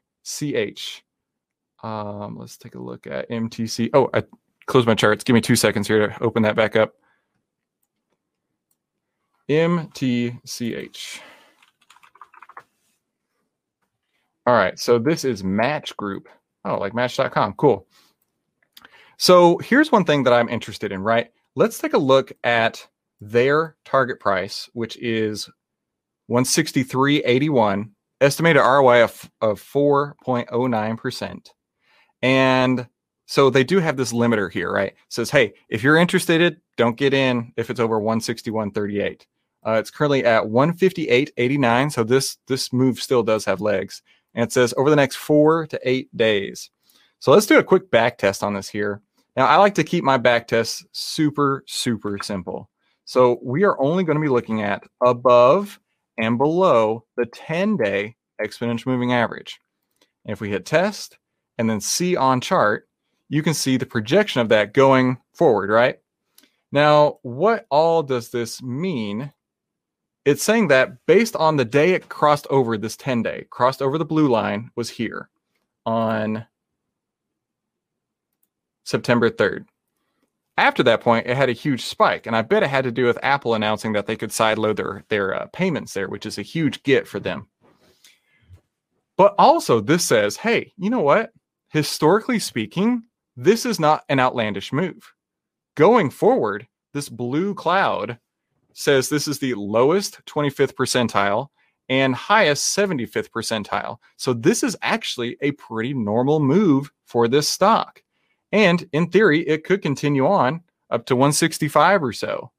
Um, 1.82 2.36
let's 2.38 2.56
take 2.56 2.74
a 2.74 2.80
look 2.80 3.06
at 3.06 3.28
MTC. 3.28 3.90
Oh, 3.92 4.08
I 4.14 4.22
closed 4.66 4.86
my 4.86 4.94
charts. 4.94 5.24
Give 5.24 5.34
me 5.34 5.40
two 5.40 5.56
seconds 5.56 5.88
here 5.88 6.08
to 6.08 6.22
open 6.22 6.42
that 6.42 6.56
back 6.56 6.76
up. 6.76 6.94
MTCH. 9.48 11.20
All 14.46 14.54
right, 14.54 14.78
so 14.78 14.98
this 14.98 15.24
is 15.24 15.44
Match 15.44 15.96
Group. 15.96 16.28
Oh, 16.64 16.78
like 16.78 16.94
Match.com. 16.94 17.54
Cool. 17.54 17.86
So 19.18 19.58
here's 19.58 19.92
one 19.92 20.04
thing 20.04 20.24
that 20.24 20.32
I'm 20.32 20.48
interested 20.48 20.90
in, 20.90 21.00
right? 21.00 21.28
Let's 21.54 21.78
take 21.78 21.92
a 21.92 21.98
look 21.98 22.32
at 22.42 22.88
their 23.20 23.76
target 23.84 24.18
price, 24.18 24.68
which 24.72 24.96
is 24.96 25.48
163.81, 26.30 27.90
estimated 28.20 28.62
ROI 28.62 29.04
of, 29.04 29.30
of 29.40 29.62
4.09%. 29.62 31.48
And 32.22 32.88
so 33.32 33.48
they 33.48 33.64
do 33.64 33.78
have 33.78 33.96
this 33.96 34.12
limiter 34.12 34.52
here, 34.52 34.70
right? 34.70 34.90
It 34.90 34.96
says, 35.08 35.30
hey, 35.30 35.54
if 35.70 35.82
you're 35.82 35.96
interested, 35.96 36.60
don't 36.76 36.98
get 36.98 37.14
in 37.14 37.50
if 37.56 37.70
it's 37.70 37.80
over 37.80 37.98
161.38. 37.98 39.22
Uh, 39.66 39.72
it's 39.72 39.90
currently 39.90 40.22
at 40.22 40.42
158.89. 40.42 41.92
So 41.92 42.04
this 42.04 42.36
this 42.46 42.74
move 42.74 43.00
still 43.00 43.22
does 43.22 43.46
have 43.46 43.62
legs. 43.62 44.02
And 44.34 44.42
it 44.42 44.52
says 44.52 44.74
over 44.76 44.90
the 44.90 44.96
next 44.96 45.16
four 45.16 45.66
to 45.68 45.80
eight 45.82 46.14
days. 46.14 46.68
So 47.20 47.32
let's 47.32 47.46
do 47.46 47.58
a 47.58 47.64
quick 47.64 47.90
back 47.90 48.18
test 48.18 48.42
on 48.42 48.52
this 48.52 48.68
here. 48.68 49.00
Now 49.34 49.46
I 49.46 49.56
like 49.56 49.76
to 49.76 49.84
keep 49.84 50.04
my 50.04 50.18
back 50.18 50.46
tests 50.46 50.84
super, 50.92 51.64
super 51.66 52.18
simple. 52.22 52.68
So 53.06 53.38
we 53.42 53.64
are 53.64 53.80
only 53.80 54.04
going 54.04 54.16
to 54.16 54.22
be 54.22 54.28
looking 54.28 54.60
at 54.60 54.84
above 55.02 55.80
and 56.18 56.36
below 56.36 57.06
the 57.16 57.24
10 57.24 57.78
day 57.78 58.14
exponential 58.38 58.88
moving 58.88 59.14
average. 59.14 59.58
And 60.26 60.34
if 60.34 60.42
we 60.42 60.50
hit 60.50 60.66
test 60.66 61.16
and 61.56 61.70
then 61.70 61.80
see 61.80 62.14
on 62.14 62.42
chart, 62.42 62.86
you 63.32 63.42
can 63.42 63.54
see 63.54 63.78
the 63.78 63.86
projection 63.86 64.42
of 64.42 64.50
that 64.50 64.74
going 64.74 65.16
forward, 65.32 65.70
right? 65.70 65.98
Now, 66.70 67.18
what 67.22 67.66
all 67.70 68.02
does 68.02 68.28
this 68.28 68.62
mean 68.62 69.32
it's 70.26 70.44
saying 70.44 70.68
that 70.68 71.04
based 71.06 71.34
on 71.36 71.56
the 71.56 71.64
day 71.64 71.94
it 71.94 72.10
crossed 72.10 72.46
over 72.50 72.76
this 72.76 72.94
10 72.96 73.22
day, 73.22 73.46
crossed 73.48 73.80
over 73.80 73.96
the 73.96 74.04
blue 74.04 74.28
line 74.28 74.70
was 74.76 74.90
here 74.90 75.30
on 75.86 76.46
September 78.84 79.30
3rd. 79.30 79.64
After 80.58 80.82
that 80.82 81.00
point, 81.00 81.26
it 81.26 81.36
had 81.36 81.48
a 81.48 81.54
huge 81.54 81.82
spike, 81.82 82.26
and 82.26 82.36
I 82.36 82.42
bet 82.42 82.62
it 82.62 82.68
had 82.68 82.84
to 82.84 82.92
do 82.92 83.06
with 83.06 83.18
Apple 83.22 83.54
announcing 83.54 83.94
that 83.94 84.06
they 84.06 84.14
could 84.14 84.30
sideload 84.30 84.76
their 84.76 85.04
their 85.08 85.34
uh, 85.34 85.46
payments 85.46 85.94
there, 85.94 86.08
which 86.08 86.26
is 86.26 86.36
a 86.36 86.42
huge 86.42 86.82
get 86.82 87.08
for 87.08 87.18
them. 87.18 87.48
But 89.16 89.34
also, 89.38 89.80
this 89.80 90.04
says, 90.04 90.36
hey, 90.36 90.74
you 90.76 90.90
know 90.90 91.00
what? 91.00 91.32
Historically 91.70 92.38
speaking, 92.38 93.04
this 93.36 93.66
is 93.66 93.80
not 93.80 94.04
an 94.08 94.20
outlandish 94.20 94.72
move. 94.72 95.12
Going 95.74 96.10
forward, 96.10 96.66
this 96.92 97.08
blue 97.08 97.54
cloud 97.54 98.18
says 98.74 99.08
this 99.08 99.28
is 99.28 99.38
the 99.38 99.54
lowest 99.54 100.24
25th 100.26 100.74
percentile 100.74 101.48
and 101.88 102.14
highest 102.14 102.76
75th 102.76 103.30
percentile. 103.30 103.98
So 104.16 104.32
this 104.32 104.62
is 104.62 104.76
actually 104.82 105.36
a 105.40 105.52
pretty 105.52 105.94
normal 105.94 106.40
move 106.40 106.90
for 107.04 107.28
this 107.28 107.48
stock. 107.48 108.02
And 108.52 108.88
in 108.92 109.08
theory, 109.08 109.46
it 109.48 109.64
could 109.64 109.82
continue 109.82 110.26
on 110.26 110.62
up 110.90 111.06
to 111.06 111.16
165 111.16 112.02
or 112.02 112.12
so. 112.12 112.50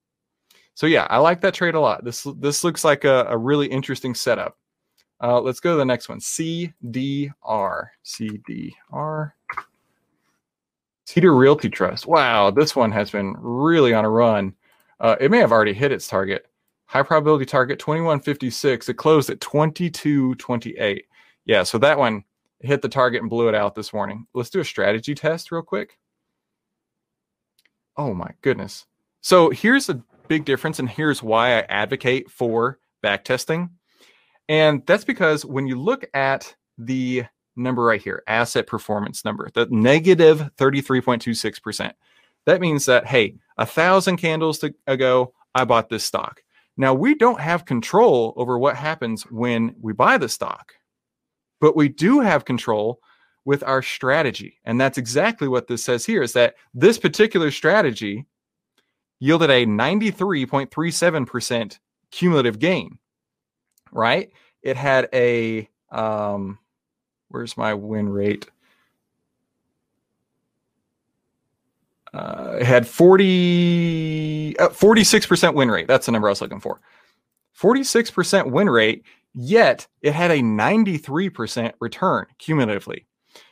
So 0.75 0.88
yeah, 0.88 1.06
I 1.10 1.20
like 1.20 1.42
that 1.42 1.53
trade 1.53 1.75
a 1.75 1.80
lot. 1.80 2.03
This 2.03 2.25
this 2.38 2.63
looks 2.63 2.84
like 2.84 3.03
a, 3.03 3.25
a 3.30 3.38
really 3.38 3.68
interesting 3.68 4.15
setup. 4.15 4.58
Uh, 5.22 5.39
let's 5.39 5.60
go 5.60 5.74
to 5.74 5.77
the 5.77 5.86
next 5.86 6.10
one. 6.10 6.20
CDR. 6.20 7.88
CDR. 8.03 9.32
Cedar 11.05 11.36
Realty 11.36 11.69
Trust. 11.69 12.07
Wow, 12.07 12.51
this 12.51 12.75
one 12.75 12.91
has 12.91 13.12
been 13.12 13.36
really 13.39 13.93
on 13.93 14.05
a 14.05 14.10
run. 14.10 14.53
Uh, 15.00 15.15
it 15.19 15.31
may 15.31 15.39
have 15.39 15.51
already 15.51 15.74
hit 15.74 15.91
its 15.91 16.07
target. 16.07 16.48
High 16.86 17.03
probability 17.03 17.45
target 17.45 17.79
2156. 17.79 18.89
It 18.89 18.93
closed 18.95 19.29
at 19.29 19.41
2228. 19.41 21.05
Yeah, 21.45 21.63
so 21.63 21.77
that 21.79 21.98
one 21.98 22.24
hit 22.60 22.81
the 22.81 22.89
target 22.89 23.22
and 23.22 23.29
blew 23.29 23.50
it 23.50 23.55
out 23.55 23.75
this 23.75 23.93
morning. 23.93 24.25
Let's 24.33 24.50
do 24.50 24.62
a 24.62 24.65
strategy 24.65 25.13
test 25.15 25.51
real 25.51 25.62
quick. 25.62 25.98
Oh 27.98 28.13
my 28.13 28.31
goodness. 28.41 28.86
So 29.22 29.50
here's 29.50 29.89
a 29.89 30.01
big 30.27 30.45
difference, 30.45 30.79
and 30.79 30.89
here's 30.89 31.22
why 31.22 31.57
I 31.57 31.62
advocate 31.69 32.29
for 32.31 32.79
back 33.01 33.24
testing. 33.24 33.69
And 34.50 34.86
that's 34.86 35.03
because 35.03 35.45
when 35.45 35.67
you 35.67 35.79
look 35.79 36.05
at 36.13 36.55
the 36.77 37.25
number 37.55 37.83
right 37.83 38.01
here, 38.01 38.24
asset 38.27 38.67
performance 38.67 39.25
number, 39.25 39.50
the 39.53 39.67
negative 39.69 40.50
33.26%, 40.57 41.91
that 42.45 42.62
means 42.62 42.86
that, 42.86 43.05
hey, 43.05 43.36
a 43.57 43.65
thousand 43.65 44.17
candles 44.17 44.60
to, 44.60 44.74
ago, 44.88 45.33
I 45.55 45.65
bought 45.65 45.89
this 45.89 46.03
stock. 46.03 46.41
Now, 46.75 46.93
we 46.93 47.15
don't 47.15 47.39
have 47.39 47.65
control 47.65 48.33
over 48.36 48.57
what 48.57 48.75
happens 48.75 49.24
when 49.24 49.75
we 49.79 49.93
buy 49.93 50.17
the 50.17 50.29
stock, 50.29 50.74
but 51.62 51.75
we 51.75 51.88
do 51.88 52.19
have 52.19 52.45
control 52.45 53.00
with 53.45 53.63
our 53.63 53.81
strategy. 53.81 54.60
And 54.65 54.81
that's 54.81 54.98
exactly 54.98 55.48
what 55.48 55.67
this 55.67 55.83
says 55.83 56.05
here 56.05 56.24
is 56.24 56.33
that 56.33 56.55
this 56.74 56.98
particular 56.98 57.51
strategy 57.51 58.25
yielded 59.19 59.51
a 59.51 59.65
93.37% 59.65 61.79
cumulative 62.12 62.60
gain, 62.60 63.00
right? 63.91 64.31
It 64.62 64.77
had 64.77 65.10
a, 65.13 65.67
um, 65.91 66.60
where's 67.33 67.57
my 67.57 67.73
win 67.73 68.09
rate? 68.09 68.49
uh, 72.13 72.57
it 72.59 72.65
had 72.65 72.87
40, 72.87 74.57
uh, 74.59 74.69
46% 74.69 75.55
win 75.55 75.71
rate. 75.71 75.87
That's 75.87 76.05
the 76.05 76.11
number 76.11 76.27
I 76.27 76.31
was 76.31 76.41
looking 76.41 76.59
for. 76.59 76.79
46% 77.59 78.51
win 78.51 78.69
rate, 78.69 79.03
yet 79.33 79.87
it 80.01 80.13
had 80.13 80.31
a 80.31 80.39
93% 80.39 81.73
return 81.79 82.25
cumulatively. 82.37 83.07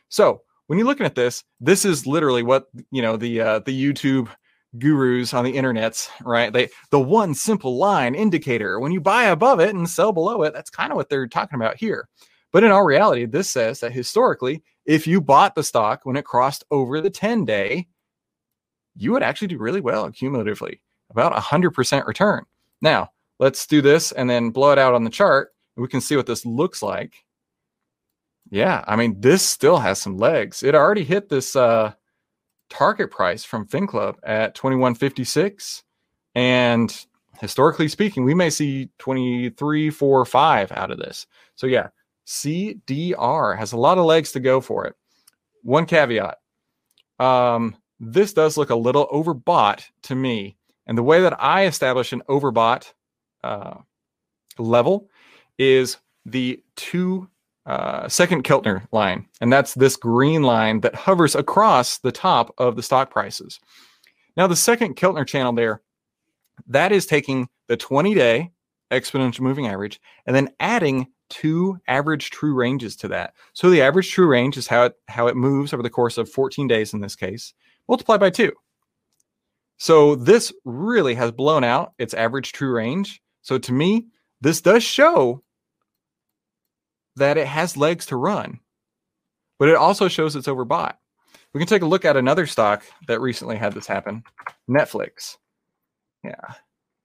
So 0.09 0.41
when 0.67 0.77
you're 0.77 0.88
looking 0.88 1.05
at 1.05 1.15
this, 1.15 1.43
this 1.59 1.85
is 1.85 2.05
literally 2.05 2.43
what 2.43 2.67
you 2.91 3.01
know 3.01 3.17
the 3.17 3.41
uh, 3.41 3.59
the 3.59 3.71
YouTube 3.71 4.29
gurus 4.77 5.33
on 5.33 5.43
the 5.43 5.53
internets, 5.53 6.09
right? 6.23 6.51
They 6.51 6.69
the 6.91 7.00
one 7.00 7.33
simple 7.33 7.77
line 7.77 8.15
indicator. 8.15 8.79
When 8.79 8.91
you 8.91 9.01
buy 9.01 9.25
above 9.25 9.59
it 9.59 9.75
and 9.75 9.89
sell 9.89 10.11
below 10.11 10.43
it, 10.43 10.53
that's 10.53 10.69
kind 10.69 10.91
of 10.91 10.95
what 10.95 11.09
they're 11.09 11.27
talking 11.27 11.57
about 11.57 11.77
here. 11.77 12.07
But 12.51 12.63
in 12.63 12.72
all 12.72 12.84
reality, 12.84 13.25
this 13.25 13.50
says 13.50 13.79
that 13.79 13.93
historically, 13.93 14.63
if 14.86 15.08
you 15.08 15.22
bought 15.22 15.55
the 15.55 15.63
stock 15.63 16.01
when 16.03 16.17
it 16.17 16.25
crossed 16.25 16.63
over 16.70 17.00
the 17.00 17.10
10 17.10 17.46
day, 17.46 17.88
you 18.96 19.12
would 19.12 19.24
actually 19.24 19.48
do 19.48 19.58
really 19.58 19.81
well 19.81 20.12
cumulatively, 20.12 20.81
about 21.10 21.34
100% 21.34 22.05
return. 22.05 22.46
Now, 22.81 23.12
let's 23.39 23.65
do 23.65 23.81
this 23.81 24.12
and 24.12 24.29
then 24.29 24.50
blow 24.50 24.72
it 24.72 24.79
out 24.79 24.93
on 24.93 25.03
the 25.03 25.10
chart. 25.10 25.53
We 25.77 25.88
can 25.88 26.01
see 26.01 26.15
what 26.15 26.25
this 26.25 26.46
looks 26.46 26.84
like. 26.84 27.24
Yeah, 28.50 28.84
I 28.86 28.98
mean, 28.98 29.20
this 29.22 29.43
still 29.43 29.77
has 29.77 30.01
some 30.01 30.17
legs. 30.17 30.62
It 30.62 30.75
already 30.75 31.05
hit 31.05 31.29
this 31.29 31.55
uh, 31.55 31.93
target 32.70 33.10
price 33.10 33.46
from 33.46 33.65
FinClub 33.65 34.17
at 34.24 34.55
2156. 34.55 35.84
And 36.36 37.05
historically 37.39 37.88
speaking, 37.88 38.25
we 38.25 38.34
may 38.34 38.50
see 38.50 38.89
23, 38.98 39.89
4, 39.89 40.25
5 40.25 40.72
out 40.74 40.91
of 40.91 40.98
this. 40.98 41.27
So, 41.55 41.65
yeah, 41.65 41.88
CDR 42.25 43.58
has 43.58 43.72
a 43.72 43.78
lot 43.78 43.98
of 43.98 44.06
legs 44.06 44.32
to 44.34 44.40
go 44.40 44.62
for 44.62 44.86
it. 44.86 44.96
One 45.63 45.86
caveat 45.86 46.38
um, 47.22 47.75
this 48.00 48.34
does 48.34 48.58
look 48.58 48.72
a 48.72 48.75
little 48.75 49.08
overbought 49.08 49.84
to 50.04 50.16
me. 50.16 50.58
And 50.88 50.98
the 50.98 51.04
way 51.04 51.22
that 51.22 51.42
I 51.42 51.66
establish 51.66 52.12
an 52.12 52.24
overbought 52.28 52.94
uh, 53.44 53.75
level 54.58 55.08
is 55.60 55.98
the 56.25 56.62
two 56.75 57.30
uh, 57.68 58.10
second 58.10 58.44
Keltner 58.44 58.88
line, 58.92 59.28
and 59.40 59.54
that's 59.54 59.75
this 59.75 59.96
green 59.96 60.42
line 60.42 60.82
that 60.82 60.96
hovers 60.96 61.36
across 61.36 62.00
the 62.00 62.12
top 62.12 62.54
of 62.58 62.75
the 62.75 62.82
stock 62.82 63.12
prices. 63.12 63.60
Now, 64.36 64.48
the 64.48 64.56
second 64.56 64.96
Keltner 64.96 65.28
channel 65.28 65.54
there, 65.54 65.82
that 66.68 66.92
is 66.92 67.06
taking 67.06 67.50
the 67.68 67.78
20 67.78 68.16
day 68.16 68.51
exponential 68.90 69.42
moving 69.42 69.68
average 69.68 70.01
and 70.25 70.36
then 70.36 70.50
adding 70.60 71.08
two 71.31 71.79
average 71.88 72.29
true 72.29 72.53
ranges 72.53 72.95
to 72.97 73.07
that. 73.07 73.33
So 73.53 73.69
the 73.71 73.81
average 73.81 74.11
true 74.11 74.27
range 74.27 74.57
is 74.57 74.67
how 74.67 74.83
it 74.83 74.93
how 75.07 75.27
it 75.27 75.35
moves 75.35 75.73
over 75.73 75.81
the 75.81 75.89
course 75.89 76.17
of 76.19 76.29
14 76.29 76.67
days 76.67 76.93
in 76.93 77.01
this 77.01 77.15
case 77.15 77.53
multiplied 77.88 78.19
by 78.19 78.29
two. 78.29 78.51
So 79.77 80.15
this 80.15 80.53
really 80.65 81.15
has 81.15 81.31
blown 81.31 81.63
out 81.63 81.93
its 81.97 82.13
average 82.13 82.51
true 82.51 82.71
range. 82.71 83.21
So 83.41 83.57
to 83.57 83.73
me, 83.73 84.07
this 84.41 84.61
does 84.61 84.83
show 84.83 85.43
that 87.15 87.38
it 87.38 87.47
has 87.47 87.75
legs 87.77 88.05
to 88.07 88.15
run. 88.17 88.59
but 89.59 89.69
it 89.69 89.75
also 89.75 90.07
shows 90.07 90.35
it's 90.35 90.47
overbought. 90.47 90.95
We 91.53 91.59
can 91.59 91.67
take 91.67 91.83
a 91.83 91.88
look 91.88 92.03
at 92.03 92.17
another 92.17 92.47
stock 92.47 92.83
that 93.07 93.21
recently 93.21 93.57
had 93.57 93.73
this 93.73 93.85
happen 93.85 94.23
Netflix. 94.67 95.38
Yeah. 96.23 96.55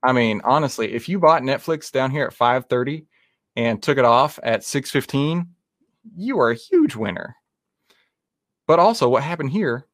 I 0.03 0.13
mean, 0.13 0.41
honestly, 0.43 0.95
if 0.95 1.07
you 1.09 1.19
bought 1.19 1.43
Netflix 1.43 1.93
down 1.93 2.11
here 2.11 2.25
at 2.25 2.33
530 2.33 3.07
and 3.57 3.83
took 3.83 3.99
it 3.99 4.05
off 4.05 4.39
at 4.43 4.65
615, 4.65 5.49
you 6.17 6.39
are 6.41 6.51
a 6.51 6.57
huge 6.57 6.95
winner. 6.95 7.37
But 8.67 8.79
also 8.79 9.09
what 9.09 9.23
happened 9.23 9.51
here, 9.51 9.87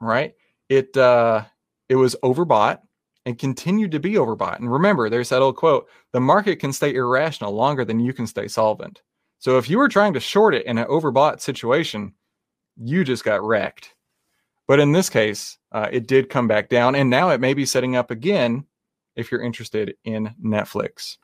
right? 0.00 0.34
It 0.68 0.96
uh 0.96 1.44
it 1.88 1.96
was 1.96 2.16
overbought 2.22 2.80
and 3.26 3.38
continued 3.38 3.92
to 3.92 4.00
be 4.00 4.14
overbought. 4.14 4.58
And 4.58 4.72
remember, 4.72 5.10
there's 5.10 5.28
that 5.28 5.42
old 5.42 5.56
quote, 5.56 5.88
the 6.12 6.20
market 6.20 6.56
can 6.56 6.72
stay 6.72 6.94
irrational 6.94 7.52
longer 7.52 7.84
than 7.84 8.00
you 8.00 8.12
can 8.12 8.26
stay 8.26 8.48
solvent. 8.48 9.02
So 9.38 9.58
if 9.58 9.68
you 9.68 9.78
were 9.78 9.88
trying 9.88 10.14
to 10.14 10.20
short 10.20 10.54
it 10.54 10.66
in 10.66 10.78
an 10.78 10.86
overbought 10.86 11.40
situation, 11.40 12.14
you 12.76 13.04
just 13.04 13.24
got 13.24 13.42
wrecked. 13.42 13.94
But 14.66 14.80
in 14.80 14.92
this 14.92 15.10
case, 15.10 15.58
uh, 15.72 15.88
it 15.90 16.06
did 16.06 16.30
come 16.30 16.46
back 16.46 16.68
down, 16.68 16.94
and 16.94 17.10
now 17.10 17.30
it 17.30 17.40
may 17.40 17.54
be 17.54 17.66
setting 17.66 17.96
up 17.96 18.10
again 18.10 18.64
if 19.16 19.30
you're 19.30 19.42
interested 19.42 19.94
in 20.04 20.34
Netflix. 20.42 21.16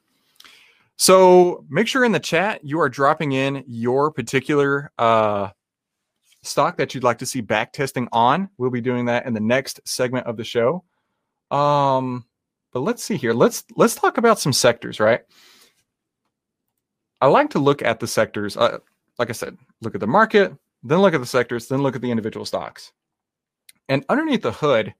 So 0.96 1.64
make 1.68 1.86
sure 1.88 2.04
in 2.04 2.12
the 2.12 2.20
chat 2.20 2.64
you 2.64 2.80
are 2.80 2.88
dropping 2.88 3.32
in 3.32 3.64
your 3.66 4.10
particular 4.10 4.90
uh, 4.98 5.50
stock 6.42 6.78
that 6.78 6.94
you'd 6.94 7.04
like 7.04 7.18
to 7.18 7.26
see 7.26 7.40
back 7.40 7.72
testing 7.72 8.08
on. 8.12 8.48
We'll 8.56 8.70
be 8.70 8.80
doing 8.80 9.04
that 9.06 9.26
in 9.26 9.34
the 9.34 9.40
next 9.40 9.80
segment 9.84 10.26
of 10.26 10.36
the 10.36 10.44
show. 10.44 10.84
Um, 11.50 12.24
but 12.72 12.80
let's 12.80 13.04
see 13.04 13.16
here. 13.16 13.32
Let's 13.32 13.64
let's 13.76 13.94
talk 13.94 14.18
about 14.18 14.38
some 14.38 14.52
sectors, 14.52 14.98
right? 15.00 15.20
I 17.20 17.26
like 17.28 17.50
to 17.50 17.58
look 17.58 17.82
at 17.82 18.00
the 18.00 18.06
sectors. 18.06 18.56
Uh, 18.56 18.78
like 19.18 19.30
I 19.30 19.32
said, 19.32 19.56
look 19.80 19.94
at 19.94 20.00
the 20.00 20.06
market, 20.06 20.52
then 20.82 20.98
look 21.00 21.14
at 21.14 21.20
the 21.20 21.26
sectors, 21.26 21.68
then 21.68 21.82
look 21.82 21.96
at 21.96 22.02
the 22.02 22.10
individual 22.10 22.44
stocks. 22.44 22.92
And 23.88 24.04
underneath 24.08 24.42
the 24.42 24.52
hood 24.52 24.94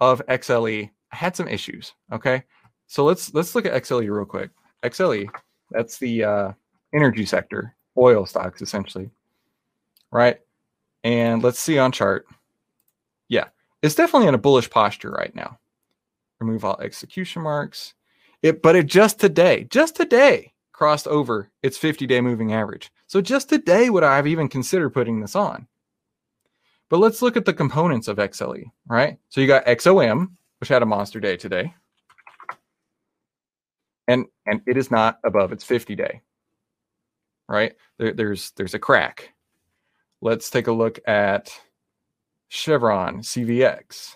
of 0.00 0.24
XLE, 0.26 0.90
I 1.12 1.16
had 1.16 1.34
some 1.34 1.48
issues. 1.48 1.94
Okay, 2.12 2.44
so 2.86 3.04
let's 3.04 3.32
let's 3.34 3.54
look 3.54 3.66
at 3.66 3.82
XLE 3.82 4.14
real 4.14 4.24
quick. 4.24 4.50
XLE, 4.90 5.28
that's 5.70 5.98
the 5.98 6.24
uh, 6.24 6.52
energy 6.94 7.26
sector, 7.26 7.74
oil 7.96 8.26
stocks 8.26 8.62
essentially, 8.62 9.10
right? 10.10 10.40
And 11.04 11.42
let's 11.42 11.58
see 11.58 11.78
on 11.78 11.92
chart. 11.92 12.26
Yeah, 13.28 13.48
it's 13.82 13.94
definitely 13.94 14.28
in 14.28 14.34
a 14.34 14.38
bullish 14.38 14.70
posture 14.70 15.10
right 15.10 15.34
now. 15.34 15.58
Remove 16.40 16.64
all 16.64 16.80
execution 16.80 17.42
marks. 17.42 17.94
It, 18.42 18.62
but 18.62 18.76
it 18.76 18.86
just 18.86 19.18
today, 19.18 19.66
just 19.70 19.96
today, 19.96 20.52
crossed 20.72 21.08
over 21.08 21.50
its 21.62 21.78
50-day 21.78 22.20
moving 22.20 22.52
average. 22.52 22.92
So 23.06 23.20
just 23.20 23.48
today 23.48 23.88
would 23.88 24.04
I 24.04 24.16
have 24.16 24.26
even 24.26 24.48
considered 24.48 24.90
putting 24.90 25.20
this 25.20 25.34
on. 25.34 25.66
But 26.88 26.98
let's 26.98 27.22
look 27.22 27.36
at 27.36 27.44
the 27.44 27.54
components 27.54 28.08
of 28.08 28.18
XLE, 28.18 28.64
right? 28.86 29.18
So 29.30 29.40
you 29.40 29.46
got 29.46 29.64
XOM, 29.66 30.28
which 30.60 30.68
had 30.68 30.82
a 30.82 30.86
monster 30.86 31.18
day 31.18 31.36
today. 31.36 31.74
And 34.08 34.26
and 34.46 34.60
it 34.66 34.76
is 34.76 34.90
not 34.90 35.18
above 35.24 35.52
its 35.52 35.64
50 35.64 35.94
day. 35.96 36.20
Right? 37.48 37.74
There, 37.98 38.12
there's 38.12 38.52
there's 38.52 38.74
a 38.74 38.78
crack. 38.78 39.32
Let's 40.20 40.50
take 40.50 40.66
a 40.66 40.72
look 40.72 40.98
at 41.06 41.52
Chevron 42.48 43.20
CVX. 43.20 44.14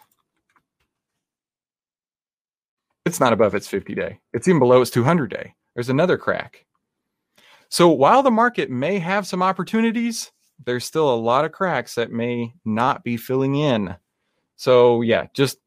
It's 3.04 3.20
not 3.20 3.32
above 3.32 3.54
its 3.54 3.66
50 3.66 3.94
day. 3.94 4.20
It's 4.32 4.46
even 4.46 4.58
below 4.58 4.80
its 4.82 4.90
200 4.90 5.30
day. 5.30 5.54
There's 5.74 5.88
another 5.88 6.18
crack. 6.18 6.66
So 7.68 7.88
while 7.88 8.22
the 8.22 8.30
market 8.30 8.70
may 8.70 8.98
have 8.98 9.26
some 9.26 9.42
opportunities, 9.42 10.30
there's 10.64 10.84
still 10.84 11.12
a 11.12 11.16
lot 11.16 11.44
of 11.44 11.52
cracks 11.52 11.94
that 11.94 12.10
may 12.10 12.52
not 12.64 13.04
be 13.04 13.16
filling 13.16 13.54
in. 13.54 13.94
So 14.56 15.02
yeah, 15.02 15.26
just 15.34 15.58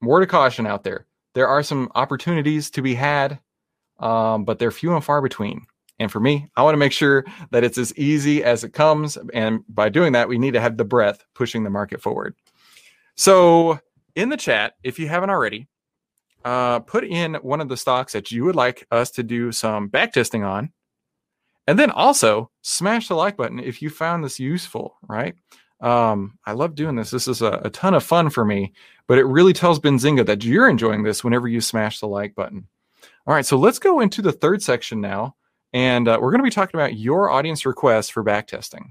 word 0.00 0.22
of 0.22 0.28
caution 0.28 0.66
out 0.66 0.82
there. 0.82 1.06
There 1.34 1.48
are 1.48 1.62
some 1.62 1.90
opportunities 1.94 2.70
to 2.70 2.82
be 2.82 2.94
had, 2.94 3.38
um, 4.02 4.44
but 4.44 4.58
they're 4.58 4.70
few 4.70 4.94
and 4.94 5.04
far 5.04 5.22
between. 5.22 5.64
And 5.98 6.10
for 6.10 6.20
me, 6.20 6.48
I 6.56 6.62
want 6.62 6.74
to 6.74 6.78
make 6.78 6.92
sure 6.92 7.24
that 7.50 7.64
it's 7.64 7.78
as 7.78 7.96
easy 7.96 8.42
as 8.42 8.64
it 8.64 8.72
comes. 8.72 9.16
And 9.32 9.60
by 9.68 9.88
doing 9.88 10.12
that, 10.12 10.28
we 10.28 10.38
need 10.38 10.54
to 10.54 10.60
have 10.60 10.76
the 10.76 10.84
breadth 10.84 11.24
pushing 11.34 11.62
the 11.62 11.70
market 11.70 12.00
forward. 12.00 12.34
So 13.14 13.78
in 14.16 14.28
the 14.28 14.36
chat, 14.36 14.74
if 14.82 14.98
you 14.98 15.08
haven't 15.08 15.30
already, 15.30 15.68
uh, 16.44 16.80
put 16.80 17.04
in 17.04 17.34
one 17.34 17.60
of 17.60 17.68
the 17.68 17.76
stocks 17.76 18.12
that 18.14 18.32
you 18.32 18.44
would 18.44 18.56
like 18.56 18.86
us 18.90 19.12
to 19.12 19.22
do 19.22 19.52
some 19.52 19.86
back 19.88 20.12
testing 20.12 20.42
on 20.42 20.72
and 21.68 21.78
then 21.78 21.90
also 21.90 22.50
smash 22.62 23.08
the 23.08 23.14
like 23.14 23.36
button 23.36 23.60
if 23.60 23.80
you 23.80 23.90
found 23.90 24.24
this 24.24 24.40
useful, 24.40 24.96
right? 25.08 25.34
Um, 25.80 26.38
I 26.46 26.52
love 26.52 26.74
doing 26.74 26.96
this. 26.96 27.10
This 27.10 27.28
is 27.28 27.42
a, 27.42 27.60
a, 27.64 27.70
ton 27.70 27.94
of 27.94 28.04
fun 28.04 28.30
for 28.30 28.44
me, 28.44 28.72
but 29.08 29.18
it 29.18 29.24
really 29.24 29.52
tells 29.52 29.80
Benzinga 29.80 30.24
that 30.26 30.44
you're 30.44 30.68
enjoying 30.68 31.02
this 31.02 31.24
whenever 31.24 31.48
you 31.48 31.60
smash 31.60 31.98
the 31.98 32.06
like 32.06 32.36
button. 32.36 32.68
All 33.26 33.34
right, 33.34 33.46
so 33.46 33.56
let's 33.56 33.78
go 33.78 34.00
into 34.00 34.20
the 34.20 34.32
third 34.32 34.62
section 34.62 35.00
now, 35.00 35.36
and 35.72 36.08
uh, 36.08 36.18
we're 36.20 36.30
going 36.30 36.40
to 36.40 36.44
be 36.44 36.50
talking 36.50 36.78
about 36.78 36.96
your 36.96 37.30
audience 37.30 37.64
requests 37.64 38.10
for 38.10 38.24
backtesting. 38.24 38.90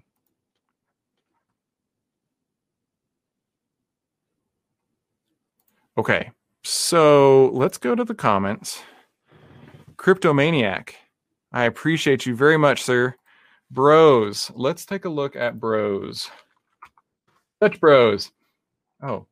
Okay, 5.97 6.31
so 6.63 7.49
let's 7.49 7.77
go 7.77 7.93
to 7.93 8.05
the 8.05 8.15
comments. 8.15 8.81
Cryptomaniac 9.97 10.95
I 11.53 11.65
appreciate 11.65 12.25
you 12.25 12.35
very 12.35 12.57
much, 12.57 12.83
sir. 12.83 13.15
Bros, 13.69 14.51
let's 14.55 14.85
take 14.85 15.05
a 15.05 15.09
look 15.09 15.35
at 15.35 15.59
Bros. 15.59 16.29
Dutch 17.59 17.79
Bros. 17.79 18.31
Oh, 19.03 19.27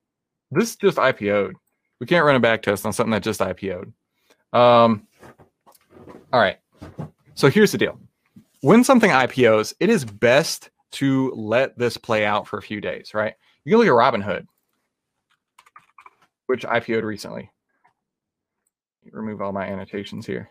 this 0.52 0.76
just 0.76 0.98
IPO'd. 0.98 1.56
We 2.00 2.08
can't 2.08 2.26
run 2.26 2.36
a 2.36 2.40
back 2.40 2.62
test 2.62 2.86
on 2.86 2.94
something 2.94 3.12
that 3.12 3.24
just 3.24 3.40
IPO'd. 3.40 3.94
Um, 4.54 5.08
all 6.34 6.40
right. 6.40 6.58
So 7.36 7.50
here's 7.50 7.72
the 7.72 7.78
deal. 7.78 8.00
When 8.62 8.84
something 8.84 9.12
IPOs, 9.12 9.74
it 9.80 9.90
is 9.90 10.04
best 10.04 10.70
to 10.92 11.32
let 11.32 11.78
this 11.78 11.98
play 11.98 12.26
out 12.26 12.48
for 12.48 12.58
a 12.58 12.62
few 12.62 12.82
days, 12.82 13.14
right? 13.14 13.34
You 13.64 13.72
can 13.72 13.80
look 13.80 13.88
at 13.88 13.94
Robinhood, 13.94 14.48
which 16.48 16.64
IPO'd 16.64 17.04
recently. 17.04 17.52
Remove 19.12 19.42
all 19.42 19.54
my 19.54 19.66
annotations 19.66 20.26
here 20.26 20.50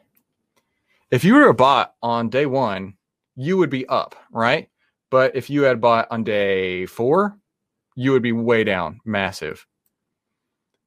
if 1.10 1.24
you 1.24 1.34
were 1.34 1.48
a 1.48 1.54
bot 1.54 1.94
on 2.02 2.28
day 2.28 2.46
one, 2.46 2.94
you 3.34 3.56
would 3.56 3.70
be 3.70 3.86
up, 3.86 4.14
right? 4.30 4.68
But 5.10 5.34
if 5.34 5.48
you 5.48 5.62
had 5.62 5.80
bought 5.80 6.08
on 6.10 6.24
day 6.24 6.86
four, 6.86 7.38
you 7.94 8.12
would 8.12 8.22
be 8.22 8.32
way 8.32 8.64
down, 8.64 9.00
massive. 9.04 9.66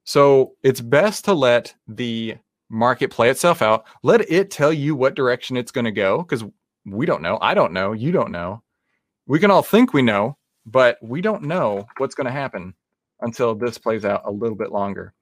So 0.03 0.53
it's 0.63 0.81
best 0.81 1.25
to 1.25 1.33
let 1.33 1.73
the 1.87 2.37
market 2.71 3.11
play 3.11 3.29
itself 3.29 3.61
out. 3.61 3.85
Let 4.01 4.29
it 4.31 4.49
tell 4.49 4.73
you 4.73 4.95
what 4.95 5.15
direction 5.15 5.57
it's 5.57 5.71
going 5.71 5.85
to 5.85 5.91
go 5.91 6.19
because 6.23 6.43
we 6.85 7.05
don't 7.05 7.21
know. 7.21 7.37
I 7.41 7.53
don't 7.53 7.73
know. 7.73 7.91
You 7.91 8.11
don't 8.11 8.31
know. 8.31 8.63
We 9.27 9.39
can 9.39 9.51
all 9.51 9.61
think 9.61 9.93
we 9.93 10.01
know, 10.01 10.37
but 10.65 10.97
we 11.01 11.21
don't 11.21 11.43
know 11.43 11.85
what's 11.97 12.15
going 12.15 12.25
to 12.25 12.31
happen 12.31 12.73
until 13.19 13.53
this 13.53 13.77
plays 13.77 14.05
out 14.05 14.23
a 14.25 14.31
little 14.31 14.55
bit 14.55 14.71
longer. 14.71 15.13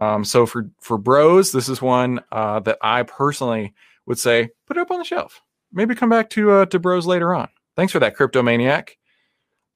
Um, 0.00 0.24
so 0.24 0.46
for 0.46 0.70
for 0.80 0.96
bros, 0.96 1.52
this 1.52 1.68
is 1.68 1.82
one 1.82 2.20
uh, 2.30 2.60
that 2.60 2.78
I 2.80 3.02
personally 3.02 3.74
would 4.06 4.18
say, 4.18 4.50
put 4.66 4.76
it 4.76 4.80
up 4.80 4.90
on 4.90 4.98
the 4.98 5.04
shelf. 5.04 5.42
Maybe 5.72 5.94
come 5.94 6.08
back 6.08 6.30
to 6.30 6.50
uh, 6.50 6.66
to 6.66 6.78
Bros 6.78 7.06
later 7.06 7.34
on. 7.34 7.48
Thanks 7.76 7.92
for 7.92 7.98
that, 8.00 8.16
crypto 8.16 8.42
maniac. 8.42 8.96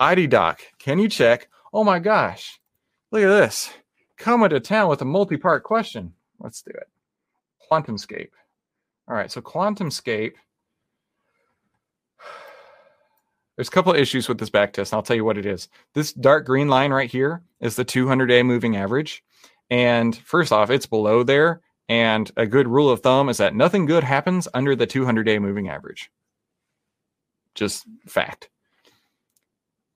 ID 0.01 0.27
Doc, 0.27 0.61
can 0.79 0.99
you 0.99 1.09
check? 1.09 1.49
Oh 1.73 1.85
my 1.85 1.99
gosh, 1.99 2.61
look 3.11 3.23
at 3.23 3.29
this. 3.29 3.71
Coming 4.17 4.51
to 4.51 4.61
town 4.61 4.89
with 4.89 5.03
a 5.03 5.07
multi-part 5.07 5.63
question. 5.63 6.15
Let's 6.39 6.63
do 6.63 6.71
it. 6.71 6.89
QuantumScape. 7.71 8.31
All 9.09 9.15
right, 9.15 9.31
so 9.31 9.41
QuantumScape. 9.41 10.33
There's 13.57 13.69
a 13.69 13.71
couple 13.71 13.93
of 13.93 13.99
issues 13.99 14.29
with 14.29 14.39
this 14.39 14.51
back 14.51 14.73
test. 14.73 14.93
And 14.93 14.99
I'll 14.99 15.03
tell 15.03 15.17
you 15.17 15.25
what 15.25 15.39
it 15.39 15.47
is. 15.47 15.69
This 15.95 16.13
dark 16.13 16.45
green 16.45 16.69
line 16.69 16.93
right 16.93 17.11
here 17.11 17.43
is 17.61 17.77
the 17.77 17.85
200 17.85 18.27
day 18.27 18.43
moving 18.43 18.77
average. 18.77 19.25
And 19.71 20.15
first 20.15 20.53
off, 20.53 20.71
it's 20.71 20.87
below 20.87 21.23
there. 21.23 21.63
And 21.89 22.31
a 22.37 22.47
good 22.47 22.69
rule 22.69 22.91
of 22.91 23.01
thumb 23.01 23.29
is 23.29 23.39
that 23.39 23.55
nothing 23.55 23.87
good 23.87 24.05
happens 24.05 24.49
under 24.53 24.77
the 24.77 24.87
200 24.87 25.25
day 25.25 25.39
moving 25.39 25.69
average. 25.69 26.11
Just 27.55 27.85
fact. 28.07 28.51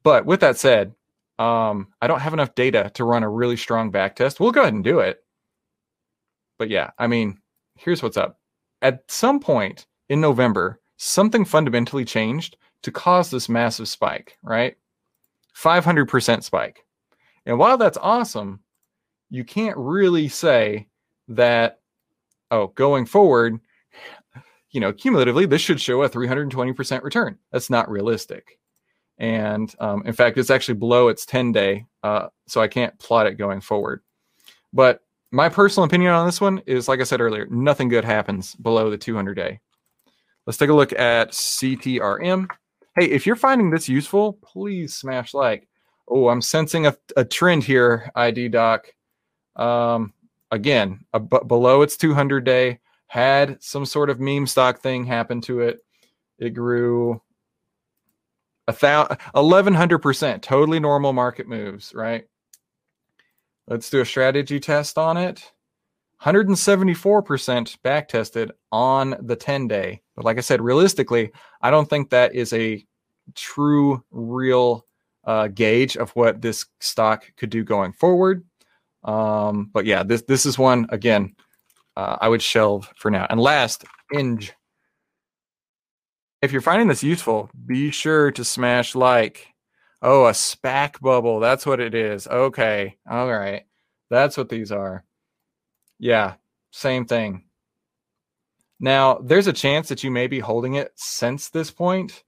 But 0.02 0.24
with 0.24 0.40
that 0.40 0.56
said, 0.56 0.94
um, 1.38 1.88
I 2.00 2.06
don't 2.06 2.20
have 2.20 2.32
enough 2.32 2.54
data 2.54 2.90
to 2.94 3.04
run 3.04 3.22
a 3.22 3.28
really 3.28 3.56
strong 3.56 3.90
back 3.90 4.16
test. 4.16 4.40
We'll 4.40 4.52
go 4.52 4.62
ahead 4.62 4.74
and 4.74 4.84
do 4.84 5.00
it. 5.00 5.22
But 6.58 6.70
yeah, 6.70 6.90
I 6.98 7.06
mean, 7.06 7.38
here's 7.80 8.02
what's 8.02 8.16
up. 8.16 8.38
At 8.82 9.02
some 9.08 9.40
point 9.40 9.86
in 10.08 10.20
November, 10.20 10.80
something 10.96 11.44
fundamentally 11.44 12.04
changed 12.04 12.56
to 12.82 12.92
cause 12.92 13.30
this 13.30 13.48
massive 13.48 13.88
spike, 13.88 14.36
right? 14.42 14.76
500% 15.56 16.42
spike. 16.42 16.84
And 17.46 17.58
while 17.58 17.78
that's 17.78 17.98
awesome, 18.00 18.60
you 19.30 19.44
can't 19.44 19.76
really 19.76 20.28
say 20.28 20.88
that 21.28 21.80
oh, 22.50 22.68
going 22.68 23.06
forward, 23.06 23.58
you 24.70 24.80
know, 24.80 24.92
cumulatively, 24.92 25.46
this 25.46 25.62
should 25.62 25.80
show 25.80 26.02
a 26.02 26.08
320% 26.08 27.02
return. 27.02 27.38
That's 27.50 27.70
not 27.70 27.90
realistic. 27.90 28.58
And 29.18 29.74
um, 29.80 30.02
in 30.06 30.12
fact, 30.12 30.38
it's 30.38 30.50
actually 30.50 30.74
below 30.74 31.08
its 31.08 31.26
10 31.26 31.52
day. 31.52 31.86
Uh, 32.02 32.28
so 32.46 32.60
I 32.60 32.68
can't 32.68 32.98
plot 32.98 33.26
it 33.26 33.34
going 33.34 33.60
forward. 33.60 34.02
But 34.72 35.00
my 35.32 35.48
personal 35.48 35.84
opinion 35.86 36.12
on 36.12 36.26
this 36.26 36.40
one 36.40 36.62
is 36.66 36.88
like 36.88 37.00
I 37.00 37.04
said 37.04 37.20
earlier, 37.20 37.46
nothing 37.46 37.88
good 37.88 38.04
happens 38.04 38.54
below 38.56 38.90
the 38.90 38.98
200 38.98 39.34
day. 39.34 39.60
Let's 40.46 40.58
take 40.58 40.70
a 40.70 40.74
look 40.74 40.92
at 40.92 41.30
CTRM. 41.30 42.48
Hey, 42.96 43.06
if 43.06 43.26
you're 43.26 43.36
finding 43.36 43.70
this 43.70 43.88
useful, 43.88 44.34
please 44.42 44.94
smash 44.94 45.34
like. 45.34 45.68
Oh, 46.08 46.28
I'm 46.28 46.42
sensing 46.42 46.86
a, 46.86 46.96
a 47.16 47.24
trend 47.24 47.62
here, 47.62 48.10
ID 48.16 48.48
Doc. 48.48 48.88
Um, 49.54 50.12
again, 50.50 51.04
a, 51.12 51.20
b- 51.20 51.38
below 51.46 51.82
its 51.82 51.96
200 51.96 52.44
day, 52.44 52.80
had 53.06 53.62
some 53.62 53.86
sort 53.86 54.10
of 54.10 54.18
meme 54.18 54.46
stock 54.46 54.80
thing 54.80 55.04
happen 55.04 55.40
to 55.42 55.60
it. 55.60 55.80
It 56.38 56.50
grew 56.50 57.20
a 58.66 58.72
thousand, 58.72 59.18
1100%, 59.34 60.42
totally 60.42 60.80
normal 60.80 61.12
market 61.12 61.48
moves, 61.48 61.92
right? 61.94 62.26
Let's 63.68 63.90
do 63.90 64.00
a 64.00 64.04
strategy 64.04 64.60
test 64.60 64.98
on 64.98 65.16
it. 65.16 65.52
174% 66.22 67.82
back 67.82 68.08
tested 68.08 68.52
on 68.70 69.16
the 69.20 69.36
10 69.36 69.68
day. 69.68 70.02
But 70.16 70.24
like 70.24 70.36
I 70.36 70.42
said, 70.42 70.60
realistically, 70.60 71.32
I 71.62 71.70
don't 71.70 71.88
think 71.88 72.10
that 72.10 72.34
is 72.34 72.52
a 72.52 72.84
true, 73.34 74.04
real 74.10 74.86
uh, 75.24 75.48
gauge 75.48 75.96
of 75.96 76.10
what 76.10 76.42
this 76.42 76.66
stock 76.80 77.24
could 77.36 77.50
do 77.50 77.64
going 77.64 77.92
forward. 77.92 78.44
Um, 79.04 79.70
but 79.72 79.86
yeah, 79.86 80.02
this 80.02 80.22
this 80.22 80.44
is 80.44 80.58
one 80.58 80.86
again 80.90 81.34
uh, 81.96 82.16
I 82.20 82.28
would 82.28 82.42
shelve 82.42 82.90
for 82.96 83.10
now. 83.10 83.26
And 83.30 83.40
last, 83.40 83.84
Inge. 84.14 84.52
If 86.42 86.52
you're 86.52 86.62
finding 86.62 86.88
this 86.88 87.02
useful, 87.02 87.50
be 87.66 87.90
sure 87.90 88.30
to 88.32 88.44
smash 88.44 88.94
like. 88.94 89.48
Oh, 90.02 90.26
a 90.26 90.32
SPAC 90.32 91.00
bubble. 91.00 91.40
That's 91.40 91.66
what 91.66 91.80
it 91.80 91.94
is. 91.94 92.26
Okay. 92.26 92.96
All 93.08 93.30
right. 93.30 93.64
That's 94.08 94.36
what 94.36 94.48
these 94.48 94.72
are. 94.72 95.04
Yeah, 95.98 96.34
same 96.70 97.04
thing. 97.04 97.44
Now, 98.80 99.18
there's 99.18 99.46
a 99.46 99.52
chance 99.52 99.88
that 99.90 100.02
you 100.02 100.10
may 100.10 100.26
be 100.26 100.40
holding 100.40 100.74
it 100.74 100.92
since 100.96 101.50
this 101.50 101.70
point. 101.70 102.24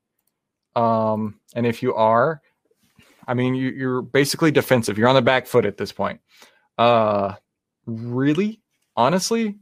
Um, 0.77 1.41
and 1.55 1.67
if 1.67 1.83
you 1.83 1.95
are, 1.95 2.43
I 3.27 3.35
mean, 3.35 3.55
you, 3.55 3.71
you're 3.71 4.03
basically 4.03 4.51
defensive. 4.51 4.99
You're 4.99 5.09
on 5.09 5.15
the 5.15 5.23
back 5.23 5.47
foot 5.47 5.65
at 5.65 5.79
this 5.79 5.93
point. 5.93 6.21
Uh, 6.77 7.35
really, 7.87 8.61
honestly, 8.97 9.57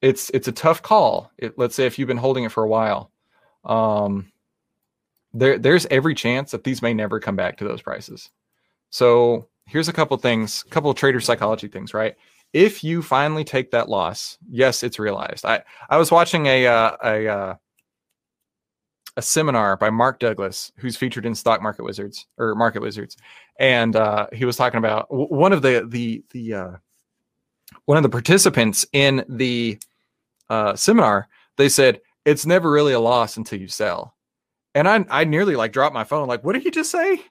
it's 0.00 0.30
it's 0.30 0.48
a 0.48 0.52
tough 0.52 0.82
call. 0.82 1.30
It, 1.36 1.58
let's 1.58 1.74
say 1.74 1.86
if 1.86 1.98
you've 1.98 2.08
been 2.08 2.16
holding 2.16 2.44
it 2.44 2.52
for 2.52 2.64
a 2.64 2.68
while, 2.68 3.10
um, 3.64 4.32
there 5.34 5.58
there's 5.58 5.86
every 5.86 6.14
chance 6.14 6.52
that 6.52 6.64
these 6.64 6.80
may 6.80 6.94
never 6.94 7.20
come 7.20 7.36
back 7.36 7.58
to 7.58 7.64
those 7.64 7.82
prices. 7.82 8.30
So 8.90 9.48
here's 9.66 9.88
a 9.88 9.92
couple 9.92 10.16
things, 10.16 10.62
couple 10.70 10.94
trader 10.94 11.20
psychology 11.20 11.68
things, 11.68 11.92
right? 11.92 12.14
If 12.52 12.84
you 12.84 13.02
finally 13.02 13.42
take 13.44 13.72
that 13.72 13.88
loss, 13.88 14.38
yes, 14.48 14.82
it's 14.82 14.98
realized. 14.98 15.44
I 15.44 15.62
I 15.90 15.96
was 15.96 16.10
watching 16.12 16.46
a 16.46 16.66
uh, 16.66 16.96
a 17.02 17.28
uh, 17.28 17.54
a 19.16 19.22
seminar 19.22 19.76
by 19.76 19.90
Mark 19.90 20.20
Douglas, 20.20 20.72
who's 20.76 20.96
featured 20.96 21.26
in 21.26 21.34
Stock 21.34 21.62
Market 21.62 21.84
Wizards 21.84 22.26
or 22.38 22.54
Market 22.54 22.82
Wizards, 22.82 23.16
and 23.58 23.96
uh, 23.96 24.28
he 24.32 24.44
was 24.44 24.56
talking 24.56 24.78
about 24.78 25.06
one 25.10 25.52
of 25.52 25.62
the 25.62 25.84
the 25.88 26.24
the 26.30 26.54
uh, 26.54 26.72
one 27.86 27.96
of 27.96 28.02
the 28.02 28.08
participants 28.08 28.86
in 28.92 29.24
the 29.28 29.78
uh, 30.48 30.76
seminar. 30.76 31.28
They 31.56 31.68
said 31.68 32.00
it's 32.24 32.46
never 32.46 32.70
really 32.70 32.92
a 32.92 33.00
loss 33.00 33.36
until 33.36 33.60
you 33.60 33.68
sell, 33.68 34.13
and 34.74 34.88
I 34.88 35.04
I 35.10 35.24
nearly 35.24 35.56
like 35.56 35.72
dropped 35.72 35.94
my 35.94 36.04
phone. 36.04 36.28
Like, 36.28 36.44
what 36.44 36.54
did 36.54 36.62
he 36.62 36.70
just 36.70 36.90
say? 36.90 37.22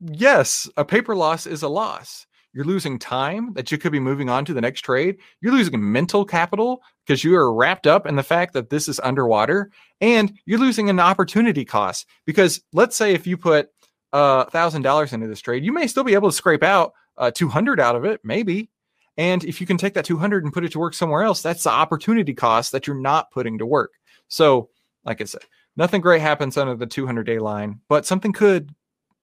Yes, 0.00 0.68
a 0.76 0.84
paper 0.84 1.14
loss 1.14 1.46
is 1.46 1.62
a 1.62 1.68
loss. 1.68 2.26
You're 2.52 2.64
losing 2.64 2.98
time 2.98 3.52
that 3.54 3.70
you 3.70 3.78
could 3.78 3.92
be 3.92 4.00
moving 4.00 4.28
on 4.28 4.44
to 4.46 4.52
the 4.52 4.60
next 4.60 4.80
trade. 4.80 5.18
You're 5.40 5.52
losing 5.52 5.92
mental 5.92 6.24
capital 6.24 6.82
because 7.06 7.22
you 7.22 7.36
are 7.36 7.54
wrapped 7.54 7.86
up 7.86 8.06
in 8.06 8.16
the 8.16 8.24
fact 8.24 8.54
that 8.54 8.70
this 8.70 8.88
is 8.88 8.98
underwater, 9.00 9.70
and 10.00 10.36
you're 10.46 10.58
losing 10.58 10.90
an 10.90 10.98
opportunity 10.98 11.64
cost 11.64 12.06
because 12.26 12.60
let's 12.72 12.96
say 12.96 13.14
if 13.14 13.26
you 13.26 13.36
put 13.36 13.68
uh, 14.12 14.46
thousand 14.46 14.82
dollars 14.82 15.12
into 15.12 15.28
this 15.28 15.40
trade, 15.40 15.64
you 15.64 15.72
may 15.72 15.86
still 15.86 16.04
be 16.04 16.14
able 16.14 16.30
to 16.30 16.36
scrape 16.36 16.64
out 16.64 16.92
uh, 17.18 17.30
200 17.30 17.78
out 17.78 17.96
of 17.96 18.04
it, 18.04 18.20
maybe. 18.24 18.70
And 19.16 19.44
if 19.44 19.60
you 19.60 19.66
can 19.66 19.76
take 19.76 19.94
that 19.94 20.04
200 20.04 20.44
and 20.44 20.52
put 20.52 20.64
it 20.64 20.72
to 20.72 20.78
work 20.78 20.94
somewhere 20.94 21.22
else, 21.22 21.42
that's 21.42 21.64
the 21.64 21.70
opportunity 21.70 22.32
cost 22.32 22.72
that 22.72 22.86
you're 22.86 22.96
not 22.96 23.30
putting 23.30 23.58
to 23.58 23.66
work. 23.66 23.92
So, 24.28 24.70
like 25.04 25.20
I 25.20 25.24
said, 25.24 25.42
nothing 25.76 26.00
great 26.00 26.20
happens 26.20 26.56
under 26.56 26.74
the 26.74 26.86
200 26.86 27.24
day 27.24 27.38
line, 27.38 27.80
but 27.88 28.06
something 28.06 28.32
could 28.32 28.74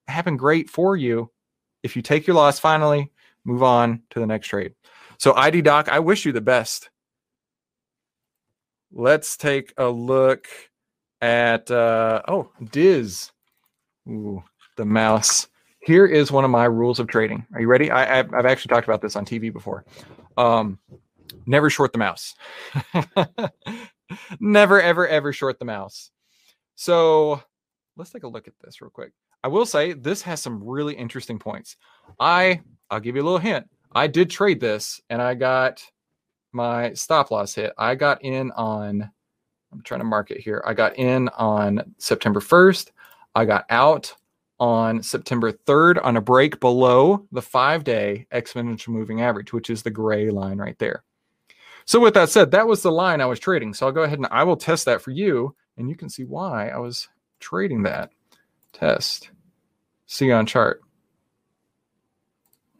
happen 0.06 0.36
great 0.36 0.70
for 0.70 0.96
you 0.96 1.30
if 1.82 1.96
you 1.96 2.02
take 2.02 2.26
your 2.26 2.36
loss 2.36 2.58
finally, 2.58 3.12
move 3.44 3.62
on 3.62 4.02
to 4.10 4.20
the 4.20 4.26
next 4.26 4.48
trade. 4.48 4.74
So, 5.18 5.34
ID 5.34 5.62
Doc, 5.62 5.88
I 5.88 5.98
wish 5.98 6.24
you 6.24 6.32
the 6.32 6.40
best. 6.40 6.90
Let's 8.92 9.36
take 9.36 9.72
a 9.76 9.88
look 9.88 10.48
at, 11.20 11.70
uh, 11.70 12.22
oh, 12.28 12.50
Diz. 12.70 13.30
Ooh, 14.08 14.42
the 14.76 14.84
mouse. 14.84 15.48
Here 15.80 16.06
is 16.06 16.32
one 16.32 16.44
of 16.44 16.50
my 16.50 16.64
rules 16.64 16.98
of 16.98 17.08
trading. 17.08 17.46
Are 17.52 17.60
you 17.60 17.68
ready? 17.68 17.90
I, 17.90 18.16
have 18.16 18.32
I've 18.34 18.46
actually 18.46 18.70
talked 18.70 18.86
about 18.86 19.02
this 19.02 19.16
on 19.16 19.24
TV 19.24 19.52
before. 19.52 19.84
Um, 20.36 20.78
never 21.46 21.70
short 21.70 21.92
the 21.92 21.98
mouse. 21.98 22.34
never, 24.40 24.80
ever, 24.80 25.06
ever 25.06 25.32
short 25.32 25.58
the 25.58 25.64
mouse. 25.64 26.10
So 26.80 27.42
let's 27.96 28.12
take 28.12 28.22
a 28.22 28.28
look 28.28 28.46
at 28.46 28.54
this 28.62 28.80
real 28.80 28.88
quick. 28.88 29.10
I 29.42 29.48
will 29.48 29.66
say 29.66 29.94
this 29.94 30.22
has 30.22 30.40
some 30.40 30.62
really 30.62 30.94
interesting 30.94 31.36
points. 31.36 31.76
I 32.20 32.60
I'll 32.88 33.00
give 33.00 33.16
you 33.16 33.22
a 33.22 33.24
little 33.24 33.40
hint. 33.40 33.68
I 33.96 34.06
did 34.06 34.30
trade 34.30 34.60
this 34.60 35.00
and 35.10 35.20
I 35.20 35.34
got 35.34 35.82
my 36.52 36.92
stop 36.94 37.32
loss 37.32 37.52
hit. 37.52 37.72
I 37.78 37.96
got 37.96 38.22
in 38.22 38.52
on 38.52 39.10
I'm 39.72 39.82
trying 39.82 40.00
to 40.00 40.04
mark 40.04 40.30
it 40.30 40.40
here. 40.40 40.62
I 40.64 40.72
got 40.72 40.96
in 40.96 41.28
on 41.30 41.82
September 41.98 42.38
1st. 42.38 42.92
I 43.34 43.44
got 43.44 43.66
out 43.70 44.14
on 44.60 45.02
September 45.02 45.50
3rd 45.50 45.98
on 46.04 46.16
a 46.16 46.20
break 46.20 46.60
below 46.60 47.26
the 47.32 47.42
five 47.42 47.82
day 47.82 48.28
exponential 48.32 48.90
moving 48.90 49.20
average, 49.20 49.52
which 49.52 49.68
is 49.68 49.82
the 49.82 49.90
gray 49.90 50.30
line 50.30 50.58
right 50.58 50.78
there. 50.78 51.02
So, 51.86 51.98
with 51.98 52.14
that 52.14 52.28
said, 52.28 52.52
that 52.52 52.68
was 52.68 52.82
the 52.82 52.92
line 52.92 53.20
I 53.20 53.26
was 53.26 53.40
trading. 53.40 53.74
So, 53.74 53.86
I'll 53.86 53.92
go 53.92 54.02
ahead 54.02 54.18
and 54.18 54.28
I 54.30 54.44
will 54.44 54.56
test 54.56 54.84
that 54.84 55.02
for 55.02 55.10
you, 55.10 55.56
and 55.78 55.88
you 55.88 55.96
can 55.96 56.10
see 56.10 56.24
why 56.24 56.68
I 56.68 56.78
was 56.78 57.08
trading 57.40 57.84
that. 57.84 58.10
Test. 58.72 59.30
See 60.06 60.30
on 60.30 60.44
chart. 60.44 60.82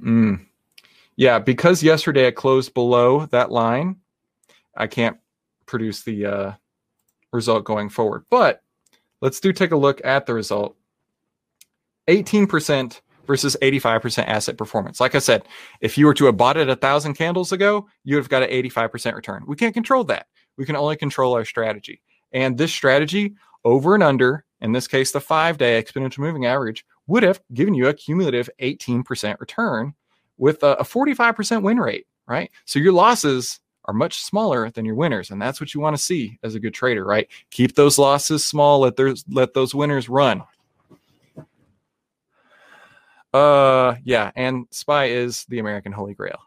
Mm. 0.03 0.47
Yeah, 1.17 1.39
because 1.39 1.83
yesterday 1.83 2.27
I 2.27 2.31
closed 2.33 2.75
below 2.75 3.27
that 3.27 3.51
line, 3.51 3.97
I 4.77 4.87
can't 4.87 5.19
produce 5.67 6.03
the 6.03 6.27
uh, 6.27 6.53
result 7.33 7.65
going 7.65 7.89
forward. 7.89 8.25
But 8.31 8.63
let's 9.21 9.41
do 9.41 9.53
take 9.53 9.73
a 9.73 9.77
look 9.77 10.01
at 10.05 10.27
the 10.27 10.35
result 10.35 10.77
18% 12.09 13.01
versus 13.27 13.57
85% 13.61 14.27
asset 14.27 14.57
performance. 14.57 15.01
Like 15.01 15.15
I 15.15 15.19
said, 15.19 15.43
if 15.81 15.99
you 15.99 16.07
were 16.07 16.15
to 16.15 16.27
have 16.27 16.37
bought 16.37 16.57
it 16.57 16.71
a 16.71 16.77
thousand 16.77 17.15
candles 17.15 17.53
ago, 17.53 17.87
you 18.05 18.17
would 18.17 18.23
have 18.23 18.31
got 18.31 18.43
an 18.43 18.51
85% 18.51 19.15
return. 19.15 19.45
We 19.47 19.57
can't 19.57 19.75
control 19.75 20.05
that. 20.05 20.27
We 20.57 20.65
can 20.65 20.77
only 20.77 20.97
control 20.97 21.35
our 21.35 21.45
strategy. 21.45 22.01
And 22.33 22.57
this 22.59 22.73
strategy, 22.73 23.35
over 23.65 23.95
and 23.95 24.03
under, 24.03 24.45
in 24.61 24.73
this 24.73 24.89
case, 24.89 25.13
the 25.13 25.21
five 25.21 25.59
day 25.59 25.83
exponential 25.83 26.19
moving 26.19 26.47
average, 26.47 26.85
would 27.07 27.23
have 27.23 27.41
given 27.55 27.75
you 27.75 27.89
a 27.89 27.95
cumulative 27.95 28.51
18% 28.61 29.41
return 29.41 29.95
with 30.37 30.63
a, 30.63 30.77
45% 30.77 31.63
win 31.63 31.79
rate, 31.79 32.07
right? 32.27 32.51
So 32.65 32.79
your 32.79 32.93
losses 32.93 33.61
are 33.87 33.95
much 33.95 34.23
smaller 34.23 34.71
than 34.71 34.85
your 34.85 34.95
winners. 34.95 35.31
And 35.31 35.41
that's 35.41 35.61
what 35.61 35.75
you 35.75 35.81
want 35.81 35.97
to 35.97 36.03
see 36.03 36.39
as 36.43 36.55
a 36.55 36.61
good 36.61 36.75
trader, 36.75 37.05
right? 37.05 37.27
Keep 37.51 37.75
those 37.75 37.99
losses 37.99 38.45
small, 38.45 38.81
let, 38.81 38.97
those, 38.97 39.25
let 39.29 39.55
those 39.55 39.75
winners 39.75 40.09
run. 40.09 40.43
Uh, 43.33 43.97
yeah, 44.05 44.31
and 44.37 44.67
Spy 44.71 45.07
is 45.07 45.45
the 45.49 45.59
American 45.59 45.93
Holy 45.93 46.15
Grail. 46.15 46.39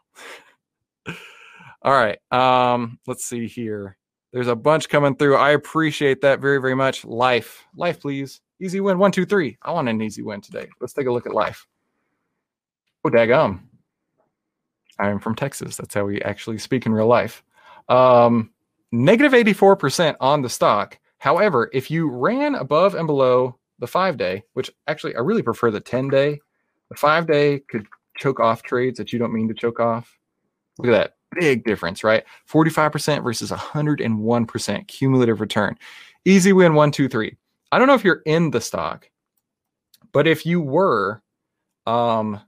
All 1.82 1.92
right. 1.92 2.18
Um, 2.30 2.98
let's 3.06 3.24
see 3.24 3.46
here. 3.46 3.96
There's 4.32 4.48
a 4.48 4.56
bunch 4.56 4.88
coming 4.88 5.14
through. 5.14 5.36
I 5.36 5.50
appreciate 5.50 6.22
that 6.22 6.40
very, 6.40 6.58
very 6.58 6.74
much. 6.74 7.04
Life, 7.04 7.64
life, 7.76 8.00
please. 8.00 8.40
Easy 8.60 8.80
win. 8.80 8.98
One, 8.98 9.12
two, 9.12 9.26
three. 9.26 9.58
I 9.62 9.72
want 9.72 9.88
an 9.88 10.00
easy 10.00 10.22
win 10.22 10.40
today. 10.40 10.68
Let's 10.80 10.94
take 10.94 11.06
a 11.06 11.12
look 11.12 11.26
at 11.26 11.34
life. 11.34 11.66
Oh, 13.04 13.10
daggum. 13.10 13.60
I'm 14.98 15.18
from 15.18 15.34
Texas. 15.34 15.76
That's 15.76 15.94
how 15.94 16.04
we 16.04 16.22
actually 16.22 16.58
speak 16.58 16.86
in 16.86 16.92
real 16.92 17.06
life. 17.06 17.42
Um, 17.88 18.50
negative 18.90 19.32
84% 19.32 20.16
on 20.20 20.40
the 20.40 20.48
stock. 20.48 20.98
However, 21.18 21.68
if 21.72 21.90
you 21.90 22.08
ran 22.08 22.54
above 22.54 22.94
and 22.94 23.06
below 23.06 23.58
the 23.80 23.86
five 23.86 24.16
day, 24.16 24.44
which 24.54 24.70
actually 24.86 25.14
I 25.16 25.20
really 25.20 25.42
prefer 25.42 25.70
the 25.70 25.80
10 25.80 26.08
day 26.08 26.40
the 26.88 26.96
five 26.96 27.26
day 27.26 27.60
could 27.68 27.86
choke 28.16 28.38
off 28.38 28.62
trades 28.62 28.98
that 28.98 29.12
you 29.12 29.18
don't 29.18 29.32
mean 29.32 29.48
to 29.48 29.54
choke 29.54 29.80
off. 29.80 30.18
Look 30.78 30.88
at 30.88 30.92
that 30.92 31.14
big 31.38 31.64
difference, 31.64 32.04
right? 32.04 32.24
45% 32.50 33.22
versus 33.22 33.50
101% 33.50 34.88
cumulative 34.88 35.40
return. 35.40 35.78
Easy 36.24 36.52
win 36.52 36.74
one, 36.74 36.90
two, 36.90 37.08
three. 37.08 37.36
I 37.70 37.78
don't 37.78 37.88
know 37.88 37.94
if 37.94 38.04
you're 38.04 38.22
in 38.26 38.50
the 38.50 38.60
stock, 38.60 39.08
but 40.12 40.26
if 40.26 40.44
you 40.44 40.60
were, 40.60 41.22
um, 41.86 42.40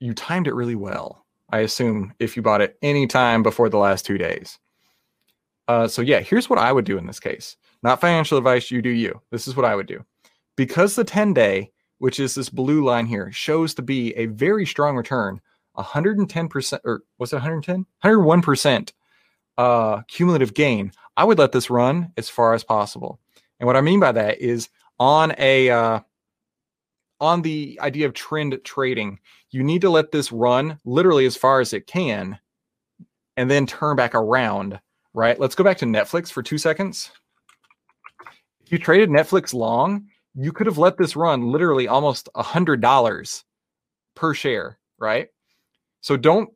you 0.00 0.14
timed 0.14 0.46
it 0.46 0.54
really 0.54 0.74
well. 0.74 1.24
I 1.50 1.60
assume 1.60 2.14
if 2.18 2.36
you 2.36 2.42
bought 2.42 2.60
it 2.60 2.78
any 2.82 3.06
time 3.06 3.42
before 3.42 3.68
the 3.68 3.78
last 3.78 4.06
two 4.06 4.18
days. 4.18 4.58
Uh, 5.68 5.86
so 5.86 6.02
yeah, 6.02 6.20
here's 6.20 6.50
what 6.50 6.58
I 6.58 6.72
would 6.72 6.84
do 6.84 6.98
in 6.98 7.06
this 7.06 7.20
case. 7.20 7.56
Not 7.82 8.00
financial 8.00 8.38
advice. 8.38 8.70
You 8.70 8.82
do 8.82 8.90
you. 8.90 9.20
This 9.30 9.46
is 9.46 9.56
what 9.56 9.64
I 9.64 9.74
would 9.74 9.86
do. 9.86 10.04
Because 10.56 10.94
the 10.94 11.04
10 11.04 11.34
day, 11.34 11.70
which 11.98 12.20
is 12.20 12.34
this 12.34 12.48
blue 12.48 12.84
line 12.84 13.06
here, 13.06 13.30
shows 13.32 13.74
to 13.74 13.82
be 13.82 14.14
a 14.16 14.26
very 14.26 14.66
strong 14.66 14.96
return, 14.96 15.40
110% 15.76 16.80
or 16.84 17.02
was 17.18 17.32
it 17.32 17.36
110? 17.36 17.86
101% 18.04 18.92
uh, 19.58 20.02
cumulative 20.08 20.54
gain. 20.54 20.92
I 21.16 21.24
would 21.24 21.38
let 21.38 21.52
this 21.52 21.70
run 21.70 22.12
as 22.16 22.28
far 22.28 22.54
as 22.54 22.64
possible. 22.64 23.20
And 23.60 23.66
what 23.66 23.76
I 23.76 23.80
mean 23.80 24.00
by 24.00 24.12
that 24.12 24.40
is 24.40 24.68
on 24.98 25.34
a 25.38 25.70
uh, 25.70 26.00
on 27.20 27.42
the 27.42 27.78
idea 27.80 28.06
of 28.06 28.14
trend 28.14 28.58
trading, 28.64 29.20
you 29.50 29.62
need 29.62 29.80
to 29.82 29.90
let 29.90 30.10
this 30.10 30.32
run 30.32 30.78
literally 30.84 31.26
as 31.26 31.36
far 31.36 31.60
as 31.60 31.72
it 31.72 31.86
can 31.86 32.38
and 33.36 33.50
then 33.50 33.66
turn 33.66 33.96
back 33.96 34.14
around, 34.14 34.80
right? 35.14 35.38
Let's 35.38 35.54
go 35.54 35.64
back 35.64 35.78
to 35.78 35.86
Netflix 35.86 36.30
for 36.30 36.42
2 36.42 36.58
seconds. 36.58 37.12
If 38.64 38.72
you 38.72 38.78
traded 38.78 39.08
Netflix 39.08 39.54
long, 39.54 40.08
you 40.34 40.52
could 40.52 40.66
have 40.66 40.78
let 40.78 40.96
this 40.96 41.14
run 41.14 41.52
literally 41.52 41.88
almost 41.88 42.28
a 42.34 42.42
hundred 42.42 42.80
dollars 42.80 43.44
per 44.14 44.34
share, 44.34 44.78
right? 44.98 45.28
So 46.02 46.16
don't 46.16 46.50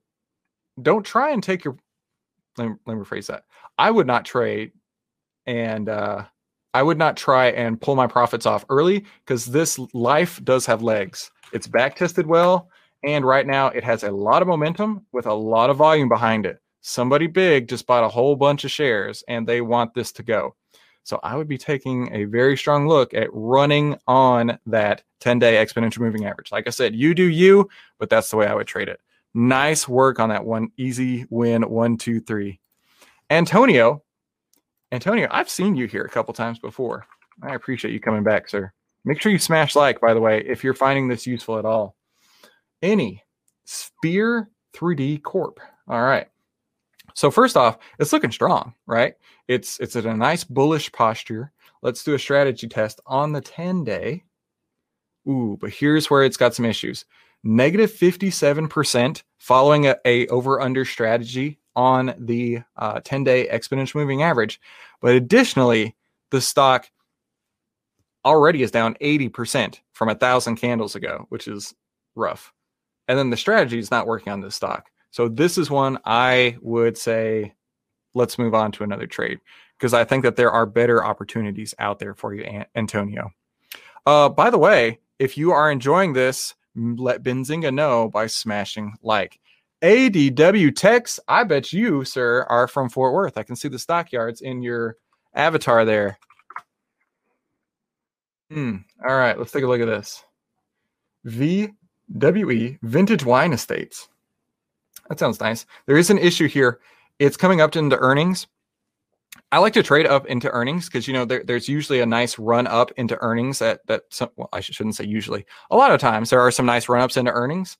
don't 0.83 1.05
try 1.05 1.31
and 1.31 1.43
take 1.43 1.65
your 1.65 1.79
let 2.59 2.69
me, 2.69 2.75
let 2.87 2.97
me 2.97 3.03
rephrase 3.03 3.27
that. 3.27 3.45
I 3.79 3.91
would 3.91 4.07
not 4.07 4.25
trade 4.25 4.73
and 5.47 5.89
uh 5.89 6.25
I 6.75 6.83
would 6.83 6.99
not 6.99 7.17
try 7.17 7.47
and 7.47 7.81
pull 7.81 7.97
my 7.97 8.07
profits 8.07 8.45
off 8.45 8.67
early 8.69 9.07
because 9.25 9.47
this 9.47 9.79
life 9.95 10.45
does 10.45 10.67
have 10.67 10.83
legs. 10.83 11.31
It's 11.55 11.67
back 11.67 11.97
tested 11.97 12.27
well, 12.27 12.69
and 13.03 13.25
right 13.25 13.47
now 13.47 13.69
it 13.69 13.83
has 13.83 14.03
a 14.03 14.11
lot 14.11 14.43
of 14.43 14.49
momentum 14.49 15.07
with 15.11 15.25
a 15.25 15.33
lot 15.33 15.71
of 15.71 15.79
volume 15.79 16.11
behind 16.11 16.45
it. 16.45 16.61
Somebody 16.83 17.29
big 17.29 17.67
just 17.67 17.87
bought 17.87 18.05
a 18.05 18.09
whole 18.09 18.37
bunch 18.37 18.65
of 18.65 18.71
shares 18.71 19.25
and 19.27 19.47
they 19.47 19.63
want 19.63 19.95
this 19.95 20.13
to 20.13 20.23
go. 20.23 20.55
So 21.03 21.19
I 21.23 21.37
would 21.37 21.49
be 21.49 21.57
taking 21.57 22.13
a 22.13 22.25
very 22.25 22.57
strong 22.57 22.89
look 22.89 23.15
at 23.15 23.29
running 23.33 23.97
on 24.07 24.59
that 24.67 25.03
10 25.21 25.39
day 25.39 25.65
exponential 25.65 26.01
moving 26.01 26.27
average. 26.27 26.53
Like 26.53 26.67
I 26.67 26.71
said, 26.71 26.95
you 26.95 27.15
do 27.15 27.25
you, 27.25 27.71
but 27.99 28.11
that's 28.11 28.29
the 28.29 28.37
way 28.37 28.47
I 28.47 28.55
would 28.55 28.67
trade 28.67 28.89
it. 28.89 29.01
Nice 29.37 29.87
work 29.87 30.19
on 30.19 30.31
that 30.31 30.47
one. 30.47 30.71
Easy 30.79 31.27
win. 31.29 31.69
One, 31.69 31.99
two, 31.99 32.21
three. 32.21 32.59
Antonio, 33.29 34.03
Antonio, 34.93 35.29
I've 35.31 35.51
seen 35.51 35.77
you 35.77 35.87
here 35.87 36.05
a 36.05 36.09
couple 36.09 36.33
times 36.33 36.59
before. 36.59 37.07
I 37.43 37.55
appreciate 37.55 37.93
you 37.93 38.01
coming 38.01 38.23
back, 38.23 38.49
sir. 38.49 38.73
Make 39.05 39.21
sure 39.21 39.31
you 39.31 39.39
smash 39.39 39.77
like, 39.77 40.01
by 40.01 40.15
the 40.15 40.21
way, 40.21 40.43
if 40.47 40.65
you're 40.65 40.73
finding 40.73 41.07
this 41.07 41.27
useful 41.27 41.59
at 41.59 41.67
all. 41.67 41.97
Any 42.81 43.23
Sphere 43.67 44.49
3D 44.75 45.23
Corp. 45.23 45.61
All 45.87 46.03
right. 46.03 46.29
So 47.13 47.31
first 47.31 47.59
off, 47.59 47.77
it's 47.99 48.15
looking 48.15 48.33
strong, 48.33 48.73
right? 48.87 49.17
It's 49.49 49.79
it's 49.81 49.97
in 49.97 50.07
a 50.07 50.17
nice 50.17 50.45
bullish 50.45 50.91
posture. 50.93 51.53
Let's 51.83 52.03
do 52.03 52.15
a 52.15 52.19
strategy 52.19 52.69
test 52.69 53.03
on 53.05 53.33
the 53.33 53.43
10 53.43 53.85
day. 53.85 54.25
Ooh, 55.29 55.59
but 55.61 55.69
here's 55.69 56.09
where 56.09 56.25
it's 56.25 56.39
got 56.39 56.55
some 56.55 56.65
issues. 56.65 57.05
Negative 57.47 57.93
57% 57.93 59.23
following 59.39 59.87
a, 59.87 59.95
a 60.05 60.27
over 60.27 60.61
under 60.61 60.85
strategy 60.85 61.61
on 61.77 62.13
the 62.19 62.63
uh, 62.77 63.01
10 63.05 63.23
day 63.23 63.47
exponential 63.47 63.95
moving 63.95 64.25
average. 64.25 64.61
But 65.01 65.15
additionally, 65.15 65.95
the 66.33 66.41
stock 66.41 66.91
already 68.25 68.65
is 68.65 68.73
down 68.73 68.95
80% 69.01 69.79
from 69.93 70.09
a 70.09 70.17
thousand 70.17 70.57
candles 70.57 70.97
ago, 70.97 71.27
which 71.29 71.47
is 71.47 71.73
rough. 72.17 72.53
And 73.07 73.17
then 73.17 73.31
the 73.31 73.37
strategy 73.37 73.79
is 73.79 73.93
not 73.93 74.09
working 74.09 74.33
on 74.33 74.41
this 74.41 74.57
stock. 74.57 74.91
So 75.13 75.29
this 75.29 75.57
is 75.57 75.71
one 75.71 75.99
I 76.05 76.57
would 76.63 76.99
say 76.99 77.55
let's 78.13 78.41
move 78.41 78.57
on 78.57 78.73
to 78.73 78.83
another 78.83 79.07
trade 79.07 79.39
because 79.79 79.95
I 79.95 80.03
think 80.03 80.25
that 80.25 80.35
there 80.35 80.51
are 80.51 80.67
better 80.67 81.05
opportunities 81.05 81.77
out 81.79 82.01
there 82.01 82.15
for 82.15 82.35
you, 82.35 82.65
Antonio. 82.75 83.31
Uh, 84.05 84.31
by 84.31 84.51
the 84.51 84.59
way, 84.59 84.99
if 85.21 85.39
you 85.39 85.53
are 85.53 85.71
enjoying 85.71 86.13
this, 86.13 86.57
let 86.77 87.23
Benzinga 87.23 87.73
know 87.73 88.09
by 88.09 88.27
smashing 88.27 88.95
like. 89.03 89.41
ADW 89.83 90.75
Tex, 90.75 91.21
I 91.29 91.45
bet 91.45 91.73
you, 91.73 92.05
sir, 92.05 92.47
are 92.49 92.67
from 92.67 92.89
Fort 92.89 93.13
Worth. 93.13 93.37
I 93.37 93.43
can 93.43 93.57
see 93.57 93.69
the 93.69 93.79
stockyards 93.79 94.41
in 94.41 94.63
your 94.63 94.97
avatar 95.35 95.85
there. 95.85 96.19
Hmm. 98.51 98.77
All 99.07 99.17
right, 99.17 99.39
let's 99.39 99.53
take 99.53 99.65
a 99.65 99.67
look 99.67 99.81
at 99.81 99.87
this. 99.87 100.23
VWE 101.27 102.79
Vintage 102.83 103.25
Wine 103.25 103.53
Estates. 103.53 104.09
That 105.09 105.19
sounds 105.19 105.41
nice. 105.41 105.67
There 105.87 105.97
is 105.97 106.11
an 106.11 106.19
issue 106.19 106.49
here. 106.49 106.81
It's 107.19 107.37
coming 107.37 107.61
up 107.61 107.77
into 107.77 107.99
earnings. 107.99 108.47
I 109.53 109.59
like 109.59 109.73
to 109.75 109.83
trade 109.83 110.07
up 110.07 110.27
into 110.27 110.51
earnings 110.51 110.87
because 110.87 111.07
you 111.07 111.15
know 111.15 111.25
there, 111.25 111.43
there's 111.45 111.69
usually 111.69 112.01
a 112.01 112.07
nice 112.07 112.39
run 112.39 112.67
up 112.67 112.91
into 112.97 113.17
earnings 113.21 113.59
that 113.61 113.81
that 113.87 114.03
some, 114.11 114.31
well 114.37 114.49
I 114.53 114.61
shouldn't 114.61 114.97
say 114.97 115.05
usually. 115.05 115.47
A 115.71 115.77
lot 115.77 115.93
of 115.93 116.01
times 116.01 116.31
there 116.31 116.41
are 116.41 116.51
some 116.51 116.67
nice 116.67 116.89
run 116.89 117.03
ups 117.03 117.17
into 117.17 117.33
earnings 117.33 117.77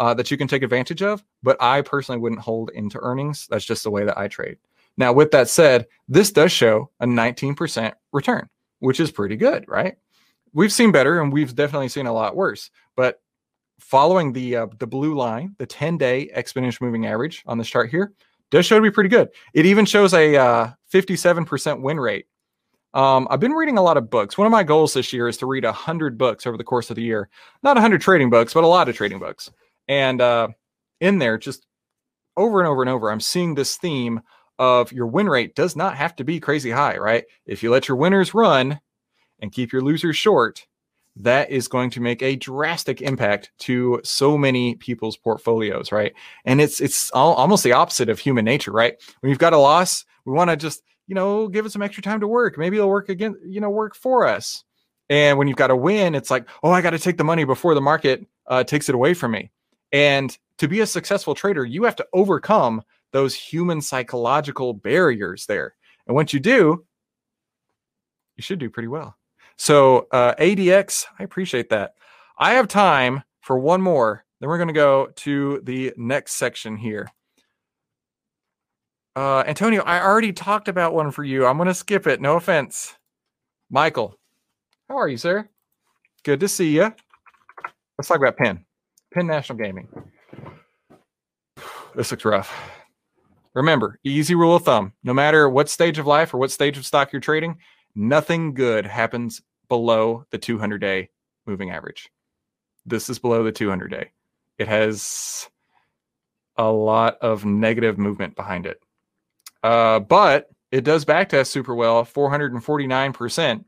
uh, 0.00 0.14
that 0.14 0.30
you 0.30 0.36
can 0.36 0.48
take 0.48 0.62
advantage 0.62 1.02
of. 1.02 1.22
But 1.42 1.56
I 1.60 1.82
personally 1.82 2.20
wouldn't 2.20 2.40
hold 2.40 2.70
into 2.70 2.98
earnings. 3.00 3.46
That's 3.50 3.64
just 3.64 3.84
the 3.84 3.90
way 3.90 4.04
that 4.04 4.18
I 4.18 4.28
trade. 4.28 4.56
Now, 4.96 5.12
with 5.12 5.30
that 5.30 5.48
said, 5.48 5.86
this 6.08 6.32
does 6.32 6.50
show 6.52 6.90
a 7.00 7.06
19% 7.06 7.92
return, 8.12 8.48
which 8.80 8.98
is 8.98 9.10
pretty 9.10 9.36
good, 9.36 9.64
right? 9.68 9.96
We've 10.52 10.72
seen 10.72 10.90
better, 10.90 11.20
and 11.20 11.32
we've 11.32 11.54
definitely 11.54 11.88
seen 11.88 12.06
a 12.06 12.12
lot 12.12 12.34
worse. 12.34 12.70
But 12.96 13.20
following 13.78 14.32
the 14.32 14.56
uh, 14.56 14.66
the 14.78 14.86
blue 14.86 15.14
line, 15.14 15.54
the 15.58 15.66
10 15.66 15.96
day 15.96 16.30
exponential 16.36 16.82
moving 16.82 17.06
average 17.06 17.42
on 17.46 17.56
this 17.56 17.68
chart 17.68 17.90
here, 17.90 18.12
does 18.50 18.66
show 18.66 18.76
to 18.76 18.82
be 18.82 18.90
pretty 18.90 19.08
good. 19.08 19.28
It 19.54 19.64
even 19.64 19.84
shows 19.84 20.12
a 20.12 20.36
uh, 20.36 20.70
57% 20.92 21.82
win 21.82 22.00
rate. 22.00 22.26
Um, 22.92 23.28
I've 23.30 23.40
been 23.40 23.52
reading 23.52 23.78
a 23.78 23.82
lot 23.82 23.96
of 23.96 24.10
books. 24.10 24.36
One 24.36 24.46
of 24.46 24.50
my 24.50 24.64
goals 24.64 24.94
this 24.94 25.12
year 25.12 25.28
is 25.28 25.36
to 25.38 25.46
read 25.46 25.64
100 25.64 26.18
books 26.18 26.46
over 26.46 26.56
the 26.56 26.64
course 26.64 26.90
of 26.90 26.96
the 26.96 27.02
year. 27.02 27.28
Not 27.62 27.76
100 27.76 28.00
trading 28.00 28.30
books, 28.30 28.52
but 28.52 28.64
a 28.64 28.66
lot 28.66 28.88
of 28.88 28.96
trading 28.96 29.20
books. 29.20 29.50
And 29.86 30.20
uh, 30.20 30.48
in 31.00 31.18
there, 31.18 31.38
just 31.38 31.66
over 32.36 32.60
and 32.60 32.68
over 32.68 32.82
and 32.82 32.90
over, 32.90 33.10
I'm 33.10 33.20
seeing 33.20 33.54
this 33.54 33.76
theme 33.76 34.20
of 34.58 34.92
your 34.92 35.06
win 35.06 35.28
rate 35.28 35.54
does 35.54 35.76
not 35.76 35.96
have 35.96 36.16
to 36.16 36.24
be 36.24 36.40
crazy 36.40 36.70
high, 36.70 36.96
right? 36.96 37.24
If 37.46 37.62
you 37.62 37.70
let 37.70 37.88
your 37.88 37.96
winners 37.96 38.34
run 38.34 38.80
and 39.40 39.52
keep 39.52 39.72
your 39.72 39.82
losers 39.82 40.16
short, 40.16 40.66
that 41.16 41.50
is 41.50 41.68
going 41.68 41.90
to 41.90 42.00
make 42.00 42.22
a 42.22 42.36
drastic 42.36 43.02
impact 43.02 43.50
to 43.58 44.00
so 44.04 44.36
many 44.36 44.74
people's 44.76 45.16
portfolios, 45.16 45.92
right? 45.92 46.12
And 46.44 46.60
it's 46.60 46.80
it's 46.80 47.10
all, 47.12 47.34
almost 47.34 47.64
the 47.64 47.72
opposite 47.72 48.08
of 48.08 48.18
human 48.18 48.44
nature, 48.44 48.72
right? 48.72 48.94
When 49.20 49.30
you've 49.30 49.38
got 49.38 49.52
a 49.52 49.58
loss, 49.58 50.04
we 50.30 50.36
want 50.36 50.50
to 50.50 50.56
just 50.56 50.82
you 51.06 51.14
know 51.14 51.48
give 51.48 51.66
it 51.66 51.72
some 51.72 51.82
extra 51.82 52.02
time 52.02 52.20
to 52.20 52.28
work. 52.28 52.56
Maybe 52.56 52.76
it'll 52.76 52.88
work 52.88 53.08
again, 53.08 53.36
you 53.44 53.60
know, 53.60 53.70
work 53.70 53.96
for 53.96 54.26
us. 54.26 54.64
And 55.08 55.38
when 55.38 55.48
you've 55.48 55.56
got 55.56 55.72
a 55.72 55.76
win, 55.76 56.14
it's 56.14 56.30
like, 56.30 56.48
oh, 56.62 56.70
I 56.70 56.82
got 56.82 56.90
to 56.90 56.98
take 56.98 57.16
the 57.16 57.24
money 57.24 57.42
before 57.44 57.74
the 57.74 57.80
market 57.80 58.24
uh, 58.46 58.62
takes 58.62 58.88
it 58.88 58.94
away 58.94 59.12
from 59.12 59.32
me. 59.32 59.50
And 59.92 60.36
to 60.58 60.68
be 60.68 60.80
a 60.80 60.86
successful 60.86 61.34
trader, 61.34 61.64
you 61.64 61.82
have 61.82 61.96
to 61.96 62.06
overcome 62.12 62.82
those 63.12 63.34
human 63.34 63.80
psychological 63.80 64.72
barriers 64.72 65.46
there. 65.46 65.74
And 66.06 66.14
once 66.14 66.32
you 66.32 66.38
do, 66.38 66.84
you 68.36 68.42
should 68.42 68.60
do 68.60 68.70
pretty 68.70 68.86
well. 68.86 69.16
So 69.56 70.06
uh, 70.12 70.34
ADX, 70.36 71.06
I 71.18 71.24
appreciate 71.24 71.70
that. 71.70 71.94
I 72.38 72.52
have 72.52 72.68
time 72.68 73.24
for 73.40 73.58
one 73.58 73.82
more. 73.82 74.24
Then 74.38 74.48
we're 74.48 74.58
going 74.58 74.68
to 74.68 74.74
go 74.74 75.08
to 75.16 75.60
the 75.64 75.92
next 75.96 76.34
section 76.34 76.76
here. 76.76 77.10
Uh, 79.20 79.44
Antonio, 79.46 79.82
I 79.82 80.00
already 80.00 80.32
talked 80.32 80.66
about 80.66 80.94
one 80.94 81.10
for 81.10 81.22
you. 81.22 81.44
I'm 81.44 81.58
going 81.58 81.66
to 81.66 81.74
skip 81.74 82.06
it. 82.06 82.22
No 82.22 82.36
offense. 82.36 82.94
Michael, 83.68 84.18
how 84.88 84.96
are 84.96 85.08
you, 85.08 85.18
sir? 85.18 85.46
Good 86.22 86.40
to 86.40 86.48
see 86.48 86.74
you. 86.74 86.90
Let's 87.98 88.08
talk 88.08 88.16
about 88.16 88.38
Penn. 88.38 88.64
Penn 89.12 89.26
National 89.26 89.58
Gaming. 89.58 89.88
This 91.94 92.10
looks 92.10 92.24
rough. 92.24 92.50
Remember, 93.52 93.98
easy 94.04 94.34
rule 94.34 94.56
of 94.56 94.62
thumb 94.64 94.94
no 95.02 95.12
matter 95.12 95.50
what 95.50 95.68
stage 95.68 95.98
of 95.98 96.06
life 96.06 96.32
or 96.32 96.38
what 96.38 96.50
stage 96.50 96.78
of 96.78 96.86
stock 96.86 97.12
you're 97.12 97.20
trading, 97.20 97.58
nothing 97.94 98.54
good 98.54 98.86
happens 98.86 99.42
below 99.68 100.24
the 100.30 100.38
200 100.38 100.78
day 100.78 101.10
moving 101.46 101.72
average. 101.72 102.08
This 102.86 103.10
is 103.10 103.18
below 103.18 103.44
the 103.44 103.52
200 103.52 103.90
day. 103.90 104.12
It 104.56 104.68
has 104.68 105.50
a 106.56 106.70
lot 106.70 107.18
of 107.20 107.44
negative 107.44 107.98
movement 107.98 108.34
behind 108.34 108.64
it. 108.64 108.80
Uh, 109.62 110.00
but 110.00 110.48
it 110.70 110.84
does 110.84 111.04
backtest 111.04 111.48
super 111.48 111.74
well, 111.74 112.04
449%. 112.04 113.64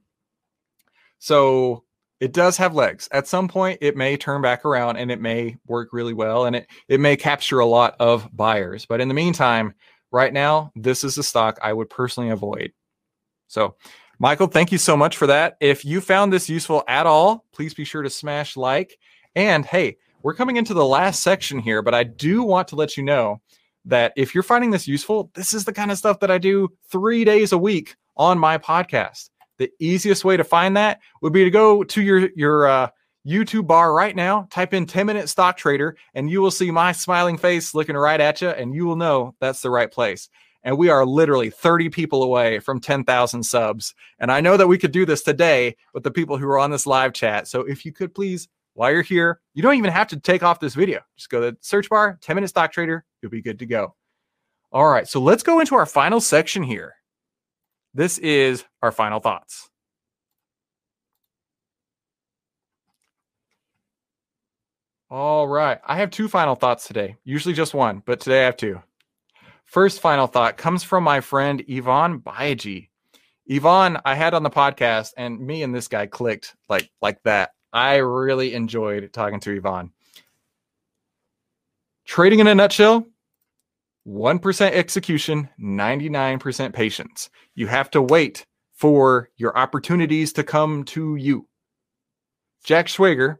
So 1.18 1.84
it 2.20 2.32
does 2.32 2.56
have 2.56 2.74
legs. 2.74 3.08
At 3.12 3.26
some 3.26 3.48
point, 3.48 3.78
it 3.80 3.96
may 3.96 4.16
turn 4.16 4.42
back 4.42 4.64
around 4.64 4.96
and 4.96 5.10
it 5.10 5.20
may 5.20 5.56
work 5.66 5.92
really 5.92 6.14
well 6.14 6.46
and 6.46 6.56
it, 6.56 6.68
it 6.88 7.00
may 7.00 7.16
capture 7.16 7.58
a 7.58 7.66
lot 7.66 7.96
of 7.98 8.28
buyers. 8.32 8.86
But 8.86 9.00
in 9.00 9.08
the 9.08 9.14
meantime, 9.14 9.74
right 10.10 10.32
now, 10.32 10.70
this 10.76 11.04
is 11.04 11.18
a 11.18 11.22
stock 11.22 11.58
I 11.62 11.72
would 11.72 11.90
personally 11.90 12.30
avoid. 12.30 12.72
So 13.48 13.76
Michael, 14.18 14.46
thank 14.46 14.70
you 14.70 14.78
so 14.78 14.96
much 14.96 15.16
for 15.16 15.26
that. 15.26 15.56
If 15.60 15.84
you 15.84 16.00
found 16.00 16.32
this 16.32 16.48
useful 16.48 16.84
at 16.86 17.06
all, 17.06 17.44
please 17.52 17.74
be 17.74 17.84
sure 17.84 18.02
to 18.02 18.10
smash 18.10 18.56
like. 18.56 18.96
And 19.34 19.66
hey, 19.66 19.96
we're 20.22 20.34
coming 20.34 20.56
into 20.56 20.74
the 20.74 20.84
last 20.84 21.24
section 21.24 21.58
here, 21.58 21.82
but 21.82 21.92
I 21.92 22.04
do 22.04 22.44
want 22.44 22.68
to 22.68 22.76
let 22.76 22.96
you 22.96 23.02
know 23.02 23.40
that 23.84 24.12
if 24.16 24.34
you're 24.34 24.42
finding 24.42 24.70
this 24.70 24.86
useful, 24.86 25.30
this 25.34 25.54
is 25.54 25.64
the 25.64 25.72
kind 25.72 25.90
of 25.90 25.98
stuff 25.98 26.20
that 26.20 26.30
I 26.30 26.38
do 26.38 26.68
three 26.90 27.24
days 27.24 27.52
a 27.52 27.58
week 27.58 27.96
on 28.16 28.38
my 28.38 28.58
podcast. 28.58 29.30
The 29.58 29.70
easiest 29.78 30.24
way 30.24 30.36
to 30.36 30.44
find 30.44 30.76
that 30.76 31.00
would 31.20 31.32
be 31.32 31.44
to 31.44 31.50
go 31.50 31.84
to 31.84 32.02
your 32.02 32.30
your 32.34 32.66
uh, 32.66 32.88
YouTube 33.26 33.66
bar 33.66 33.92
right 33.94 34.16
now, 34.16 34.48
type 34.50 34.74
in 34.74 34.86
10 34.86 35.06
minute 35.06 35.28
stock 35.28 35.56
trader, 35.56 35.96
and 36.14 36.30
you 36.30 36.40
will 36.40 36.50
see 36.50 36.70
my 36.70 36.92
smiling 36.92 37.38
face 37.38 37.74
looking 37.74 37.96
right 37.96 38.20
at 38.20 38.40
you, 38.40 38.48
and 38.48 38.74
you 38.74 38.86
will 38.86 38.96
know 38.96 39.34
that's 39.40 39.62
the 39.62 39.70
right 39.70 39.90
place. 39.90 40.28
And 40.64 40.78
we 40.78 40.90
are 40.90 41.04
literally 41.04 41.50
30 41.50 41.90
people 41.90 42.22
away 42.22 42.60
from 42.60 42.80
10,000 42.80 43.42
subs. 43.42 43.94
And 44.20 44.30
I 44.30 44.40
know 44.40 44.56
that 44.56 44.68
we 44.68 44.78
could 44.78 44.92
do 44.92 45.04
this 45.04 45.22
today 45.22 45.76
with 45.92 46.04
the 46.04 46.10
people 46.10 46.36
who 46.36 46.46
are 46.46 46.58
on 46.58 46.70
this 46.70 46.86
live 46.86 47.12
chat. 47.12 47.48
So 47.48 47.62
if 47.62 47.84
you 47.84 47.92
could 47.92 48.14
please, 48.14 48.48
while 48.74 48.92
you're 48.92 49.02
here, 49.02 49.40
you 49.54 49.62
don't 49.62 49.74
even 49.74 49.90
have 49.90 50.06
to 50.08 50.20
take 50.20 50.44
off 50.44 50.60
this 50.60 50.74
video. 50.74 51.00
Just 51.16 51.30
go 51.30 51.40
to 51.40 51.50
the 51.50 51.58
search 51.60 51.88
bar, 51.88 52.16
10 52.20 52.36
minute 52.36 52.48
stock 52.48 52.72
trader, 52.72 53.04
you'll 53.22 53.30
be 53.30 53.42
good 53.42 53.60
to 53.60 53.66
go. 53.66 53.94
All 54.72 54.88
right, 54.88 55.06
so 55.06 55.20
let's 55.20 55.42
go 55.42 55.60
into 55.60 55.74
our 55.74 55.86
final 55.86 56.20
section 56.20 56.62
here. 56.62 56.94
This 57.94 58.18
is 58.18 58.64
our 58.82 58.90
final 58.90 59.20
thoughts. 59.20 59.70
All 65.10 65.46
right. 65.46 65.78
I 65.84 65.96
have 65.96 66.10
two 66.10 66.26
final 66.26 66.54
thoughts 66.54 66.86
today. 66.86 67.16
Usually 67.22 67.52
just 67.52 67.74
one, 67.74 68.02
but 68.06 68.18
today 68.18 68.40
I 68.40 68.44
have 68.46 68.56
two. 68.56 68.80
First 69.66 70.00
final 70.00 70.26
thought 70.26 70.56
comes 70.56 70.82
from 70.82 71.04
my 71.04 71.20
friend 71.20 71.62
Ivan 71.70 72.18
Baiji. 72.20 72.88
Ivan, 73.50 73.98
I 74.06 74.14
had 74.14 74.32
on 74.32 74.42
the 74.42 74.48
podcast, 74.48 75.10
and 75.18 75.38
me 75.38 75.64
and 75.64 75.74
this 75.74 75.86
guy 75.86 76.06
clicked 76.06 76.54
like 76.70 76.90
like 77.02 77.22
that. 77.24 77.50
I 77.74 77.96
really 77.96 78.54
enjoyed 78.54 79.12
talking 79.12 79.38
to 79.40 79.54
Ivan. 79.54 79.92
Trading 82.06 82.38
in 82.38 82.46
a 82.46 82.54
nutshell, 82.54 83.06
1% 84.06 84.70
execution, 84.72 85.48
99% 85.60 86.72
patience. 86.72 87.30
You 87.54 87.66
have 87.68 87.90
to 87.92 88.02
wait 88.02 88.46
for 88.74 89.28
your 89.36 89.56
opportunities 89.56 90.32
to 90.34 90.42
come 90.42 90.84
to 90.84 91.16
you. 91.16 91.46
Jack 92.64 92.86
Schwager, 92.86 93.36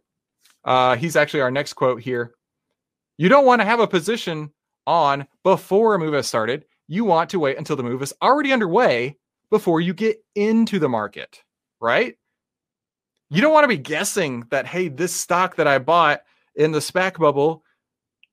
uh, 0.64 0.96
he's 0.96 1.16
actually 1.16 1.40
our 1.40 1.50
next 1.50 1.72
quote 1.74 2.00
here. 2.00 2.34
You 3.18 3.28
don't 3.28 3.46
want 3.46 3.60
to 3.60 3.66
have 3.66 3.80
a 3.80 3.86
position 3.86 4.52
on 4.86 5.26
before 5.42 5.94
a 5.94 5.98
move 5.98 6.14
has 6.14 6.26
started. 6.26 6.64
You 6.88 7.04
want 7.04 7.30
to 7.30 7.40
wait 7.40 7.58
until 7.58 7.76
the 7.76 7.82
move 7.82 8.02
is 8.02 8.14
already 8.22 8.52
underway 8.52 9.16
before 9.50 9.80
you 9.80 9.94
get 9.94 10.18
into 10.34 10.78
the 10.78 10.88
market, 10.88 11.42
right? 11.80 12.16
You 13.30 13.40
don't 13.40 13.52
want 13.52 13.64
to 13.64 13.68
be 13.68 13.78
guessing 13.78 14.44
that, 14.50 14.66
hey, 14.66 14.88
this 14.88 15.12
stock 15.12 15.56
that 15.56 15.66
I 15.66 15.78
bought 15.78 16.20
in 16.54 16.72
the 16.72 16.80
SPAC 16.80 17.18
bubble 17.18 17.62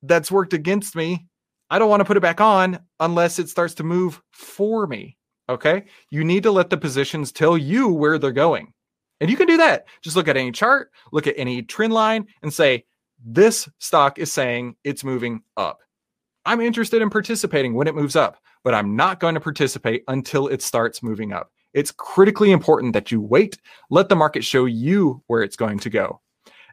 that's 0.03 0.31
worked 0.31 0.53
against 0.53 0.95
me, 0.95 1.27
I 1.69 1.79
don't 1.79 1.89
want 1.89 2.01
to 2.01 2.05
put 2.05 2.17
it 2.17 2.21
back 2.21 2.41
on 2.41 2.79
unless 2.99 3.39
it 3.39 3.49
starts 3.49 3.73
to 3.75 3.83
move 3.83 4.21
for 4.31 4.87
me. 4.87 5.17
Okay. 5.47 5.85
You 6.09 6.23
need 6.23 6.43
to 6.43 6.51
let 6.51 6.69
the 6.69 6.77
positions 6.77 7.31
tell 7.31 7.57
you 7.57 7.89
where 7.89 8.17
they're 8.17 8.31
going. 8.31 8.73
And 9.21 9.29
you 9.29 9.35
can 9.35 9.47
do 9.47 9.57
that. 9.57 9.87
Just 10.01 10.15
look 10.15 10.27
at 10.27 10.37
any 10.37 10.51
chart, 10.51 10.91
look 11.11 11.27
at 11.27 11.37
any 11.37 11.61
trend 11.61 11.91
line, 11.93 12.27
and 12.41 12.53
say, 12.53 12.85
this 13.23 13.67
stock 13.79 14.17
is 14.17 14.31
saying 14.31 14.75
it's 14.83 15.03
moving 15.03 15.41
up. 15.57 15.79
I'm 16.45 16.61
interested 16.61 17.01
in 17.01 17.09
participating 17.09 17.73
when 17.73 17.87
it 17.87 17.95
moves 17.95 18.15
up, 18.15 18.37
but 18.63 18.73
I'm 18.73 18.95
not 18.95 19.19
going 19.19 19.33
to 19.33 19.41
participate 19.41 20.03
until 20.07 20.47
it 20.47 20.61
starts 20.61 21.03
moving 21.03 21.33
up. 21.33 21.51
It's 21.73 21.91
critically 21.91 22.51
important 22.51 22.93
that 22.93 23.11
you 23.11 23.19
wait, 23.19 23.57
let 23.89 24.09
the 24.09 24.15
market 24.15 24.43
show 24.43 24.65
you 24.65 25.21
where 25.27 25.43
it's 25.43 25.57
going 25.57 25.79
to 25.79 25.89
go. 25.89 26.21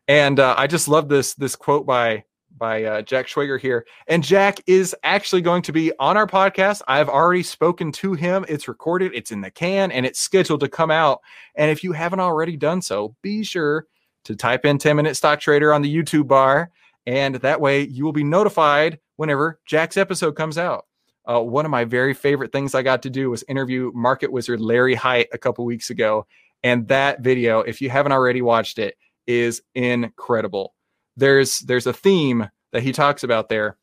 And 0.09 0.38
uh, 0.38 0.54
I 0.56 0.68
just 0.68 0.87
love 0.87 1.09
this 1.09 1.35
this 1.35 1.56
quote 1.56 1.85
by 1.85 2.24
by 2.58 2.84
uh, 2.84 3.02
Jack 3.02 3.26
Schwager 3.26 3.60
here. 3.60 3.86
And 4.06 4.22
Jack 4.22 4.60
is 4.66 4.94
actually 5.02 5.42
going 5.42 5.62
to 5.62 5.72
be 5.72 5.92
on 5.98 6.16
our 6.16 6.26
podcast. 6.26 6.82
I've 6.88 7.08
already 7.08 7.42
spoken 7.42 7.92
to 7.92 8.14
him. 8.14 8.44
It's 8.48 8.68
recorded, 8.68 9.12
it's 9.14 9.32
in 9.32 9.40
the 9.40 9.50
can, 9.50 9.92
and 9.92 10.06
it's 10.06 10.20
scheduled 10.20 10.60
to 10.60 10.68
come 10.68 10.90
out. 10.90 11.20
And 11.54 11.70
if 11.70 11.84
you 11.84 11.92
haven't 11.92 12.20
already 12.20 12.56
done 12.56 12.82
so, 12.82 13.14
be 13.22 13.44
sure 13.44 13.86
to 14.24 14.34
type 14.34 14.64
in 14.64 14.78
10 14.78 14.96
minute 14.96 15.16
stock 15.16 15.40
trader 15.40 15.72
on 15.72 15.82
the 15.82 15.94
YouTube 15.94 16.26
bar. 16.26 16.70
And 17.06 17.36
that 17.36 17.60
way 17.60 17.82
you 17.82 18.04
will 18.04 18.12
be 18.12 18.24
notified 18.24 18.98
whenever 19.16 19.60
Jack's 19.66 19.96
episode 19.96 20.32
comes 20.32 20.58
out. 20.58 20.86
Uh, 21.28 21.40
one 21.40 21.64
of 21.64 21.70
my 21.70 21.84
very 21.84 22.14
favorite 22.14 22.52
things 22.52 22.74
I 22.74 22.82
got 22.82 23.02
to 23.02 23.10
do 23.10 23.30
was 23.30 23.44
interview 23.48 23.90
market 23.94 24.30
wizard 24.30 24.60
Larry 24.60 24.94
Hite 24.94 25.28
a 25.32 25.38
couple 25.38 25.64
weeks 25.64 25.90
ago. 25.90 26.26
And 26.62 26.88
that 26.88 27.20
video, 27.20 27.60
if 27.60 27.80
you 27.80 27.90
haven't 27.90 28.12
already 28.12 28.42
watched 28.42 28.78
it, 28.78 28.96
is 29.26 29.62
incredible 29.74 30.75
there's 31.16 31.61
there's 31.61 31.87
a 31.87 31.92
theme 31.92 32.48
that 32.72 32.83
he 32.83 32.92
talks 32.92 33.22
about 33.22 33.48
there. 33.48 33.76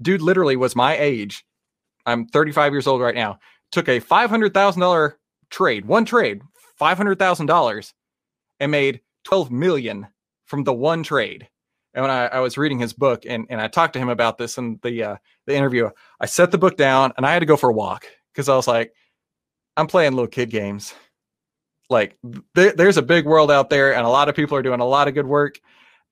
Dude 0.00 0.22
literally 0.22 0.56
was 0.56 0.76
my 0.76 0.96
age. 0.96 1.44
I'm 2.06 2.26
35 2.26 2.72
years 2.72 2.86
old 2.86 3.00
right 3.00 3.14
now. 3.14 3.38
Took 3.72 3.88
a 3.88 4.00
$500,000 4.00 5.14
trade, 5.50 5.86
one 5.86 6.04
trade, 6.04 6.42
$500,000 6.80 7.92
and 8.60 8.70
made 8.70 9.00
12 9.24 9.50
million 9.50 10.06
from 10.44 10.64
the 10.64 10.72
one 10.72 11.02
trade. 11.02 11.48
And 11.94 12.02
when 12.02 12.10
I, 12.10 12.26
I, 12.26 12.40
was 12.40 12.58
reading 12.58 12.78
his 12.78 12.92
book 12.92 13.24
and, 13.26 13.46
and 13.48 13.60
I 13.60 13.68
talked 13.68 13.92
to 13.94 14.00
him 14.00 14.08
about 14.08 14.36
this 14.36 14.58
in 14.58 14.80
the 14.82 15.02
uh, 15.02 15.16
the 15.46 15.54
interview, 15.54 15.90
I 16.20 16.26
set 16.26 16.50
the 16.50 16.58
book 16.58 16.76
down 16.76 17.12
and 17.16 17.24
I 17.24 17.32
had 17.32 17.38
to 17.38 17.46
go 17.46 17.56
for 17.56 17.70
a 17.70 17.74
walk 17.74 18.06
because 18.32 18.48
I 18.48 18.56
was 18.56 18.66
like, 18.66 18.92
I'm 19.76 19.86
playing 19.86 20.12
little 20.12 20.26
kid 20.26 20.50
games. 20.50 20.92
Like 21.88 22.16
th- 22.56 22.74
there's 22.74 22.96
a 22.96 23.02
big 23.02 23.26
world 23.26 23.50
out 23.50 23.70
there 23.70 23.94
and 23.94 24.04
a 24.04 24.10
lot 24.10 24.28
of 24.28 24.34
people 24.34 24.56
are 24.56 24.62
doing 24.62 24.80
a 24.80 24.84
lot 24.84 25.06
of 25.06 25.14
good 25.14 25.26
work 25.26 25.60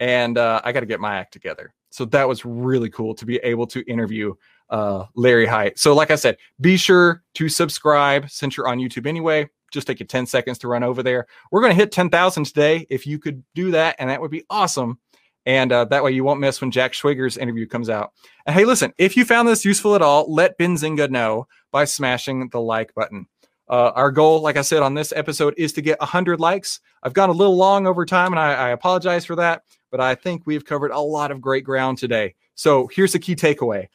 and 0.01 0.39
uh, 0.39 0.61
I 0.65 0.73
got 0.73 0.81
to 0.81 0.87
get 0.87 1.01
my 1.01 1.17
act 1.17 1.33
together. 1.33 1.75
So 1.91 2.05
that 2.07 2.27
was 2.27 2.45
really 2.45 2.91
cool 2.91 3.15
to 3.15 3.27
be 3.27 3.37
able 3.39 3.67
to 3.69 3.83
interview 3.91 4.35
uh, 4.71 5.05
Larry 5.15 5.47
Hite. 5.47 5.79
So, 5.79 5.95
like 5.95 6.11
I 6.11 6.15
said, 6.17 6.39
be 6.61 6.77
sure 6.77 7.23
to 7.35 7.49
subscribe 7.49 8.31
since 8.31 8.57
you're 8.57 8.69
on 8.69 8.79
YouTube 8.79 9.07
anyway. 9.07 9.49
Just 9.71 9.87
take 9.87 10.01
you 10.01 10.07
10 10.07 10.27
seconds 10.27 10.59
to 10.59 10.69
run 10.69 10.83
over 10.83 11.03
there. 11.03 11.27
We're 11.51 11.61
going 11.61 11.71
to 11.71 11.77
hit 11.77 11.93
10,000 11.93 12.45
today. 12.45 12.87
If 12.91 13.07
you 13.07 13.19
could 13.19 13.43
do 13.55 13.71
that, 13.73 13.97
and 13.99 14.11
that 14.11 14.21
would 14.21 14.31
be 14.31 14.45
awesome. 14.51 14.99
And 15.45 15.73
uh, 15.73 15.87
that 15.87 16.05
way 16.05 16.13
you 16.13 16.25
won't 16.25 16.41
miss 16.41 16.61
when 16.61 16.71
Jack 16.71 16.93
Schwager's 16.93 17.37
interview 17.37 17.67
comes 17.67 17.91
out. 17.91 18.13
And 18.47 18.55
hey, 18.55 18.65
listen, 18.65 18.93
if 18.97 19.17
you 19.17 19.25
found 19.25 19.49
this 19.49 19.65
useful 19.65 19.95
at 19.95 20.03
all, 20.03 20.33
let 20.33 20.59
Benzinga 20.59 21.11
know 21.11 21.49
by 21.71 21.85
smashing 21.85 22.49
the 22.51 22.61
like 22.61 22.95
button. 22.95 23.27
Uh, 23.73 23.91
our 23.97 24.13
goal, 24.13 24.41
like 24.41 24.57
I 24.57 24.63
said 24.63 24.83
on 24.85 24.95
this 24.95 25.13
episode, 25.17 25.55
is 25.57 25.73
to 25.73 25.83
get 25.83 25.99
100 25.99 26.39
likes. 26.39 26.79
I've 27.03 27.15
gone 27.15 27.31
a 27.31 27.33
little 27.33 27.57
long 27.57 27.89
over 27.89 28.07
time, 28.07 28.33
and 28.33 28.39
I, 28.39 28.53
I 28.53 28.69
apologize 28.69 29.25
for 29.25 29.35
that 29.37 29.65
but 29.93 30.01
I 30.01 30.17
think 30.17 30.43
we've 30.47 30.65
covered 30.65 30.91
a 30.91 30.99
lot 30.99 31.31
of 31.31 31.41
great 31.41 31.63
ground 31.63 31.99
today. 31.99 32.35
So 32.57 32.89
here's 32.89 33.13
the 33.13 33.21
key 33.21 33.37
takeaway: 33.37 33.87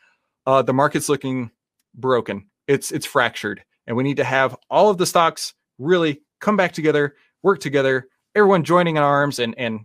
uh, 0.46 0.62
the 0.62 0.74
market's 0.74 1.10
looking 1.10 1.52
broken. 1.96 2.48
It's 2.68 2.92
it's 2.94 3.06
fractured, 3.06 3.62
and 3.88 3.98
we 3.98 4.04
need 4.04 4.18
to 4.18 4.24
have 4.24 4.56
all 4.70 4.90
of 4.90 4.98
the 4.98 5.06
stocks 5.06 5.54
really 5.80 6.22
come 6.40 6.56
back 6.56 6.72
together, 6.72 7.16
work 7.44 7.60
together, 7.60 8.08
everyone 8.36 8.64
joining 8.64 8.96
in 8.96 9.04
arms 9.04 9.40
and 9.40 9.58
and 9.58 9.82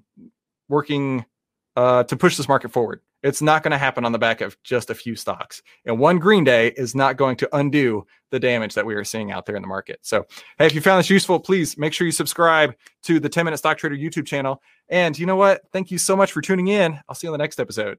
working 0.69 1.25
uh, 1.75 2.05
to 2.05 2.17
push 2.17 2.37
this 2.37 2.49
market 2.49 2.71
forward. 2.71 3.01
It's 3.23 3.43
not 3.43 3.63
going 3.63 3.73
to 3.73 3.79
happen 3.79 4.05
on 4.05 4.13
the 4.13 4.19
back 4.19 4.41
of 4.41 4.57
just 4.63 4.91
a 4.91 4.95
few 4.95 5.15
stocks. 5.17 5.63
And 5.85 5.99
one 5.99 6.19
green 6.19 6.45
day 6.45 6.69
is 6.77 6.95
not 6.95 7.17
going 7.17 7.37
to 7.37 7.57
undo 7.57 8.07
the 8.31 8.41
damage 8.41 8.75
that 8.75 8.87
we 8.87 8.95
are 8.95 9.05
seeing 9.05 9.31
out 9.31 9.47
there 9.47 9.57
in 9.57 9.63
the 9.63 9.69
market. 9.69 10.01
So, 10.03 10.27
hey, 10.59 10.67
if 10.67 10.75
you 10.75 10.81
found 10.81 10.99
this 10.99 11.11
useful, 11.11 11.39
please 11.39 11.79
make 11.79 11.93
sure 11.93 12.07
you 12.07 12.13
subscribe 12.13 12.75
to 13.05 13.21
the 13.21 13.29
10 13.29 13.45
Minute 13.45 13.59
Stock 13.59 13.79
Trader 13.79 13.97
YouTube 13.97 14.27
channel. 14.27 14.63
And 14.89 15.19
you 15.19 15.27
know 15.27 15.37
what? 15.37 15.63
Thank 15.73 15.91
you 15.91 15.99
so 15.99 16.17
much 16.17 16.33
for 16.33 16.41
tuning 16.41 16.69
in. 16.69 16.99
I'll 17.09 17.15
see 17.15 17.27
you 17.27 17.33
on 17.33 17.39
the 17.39 17.43
next 17.43 17.61
episode. 17.61 17.99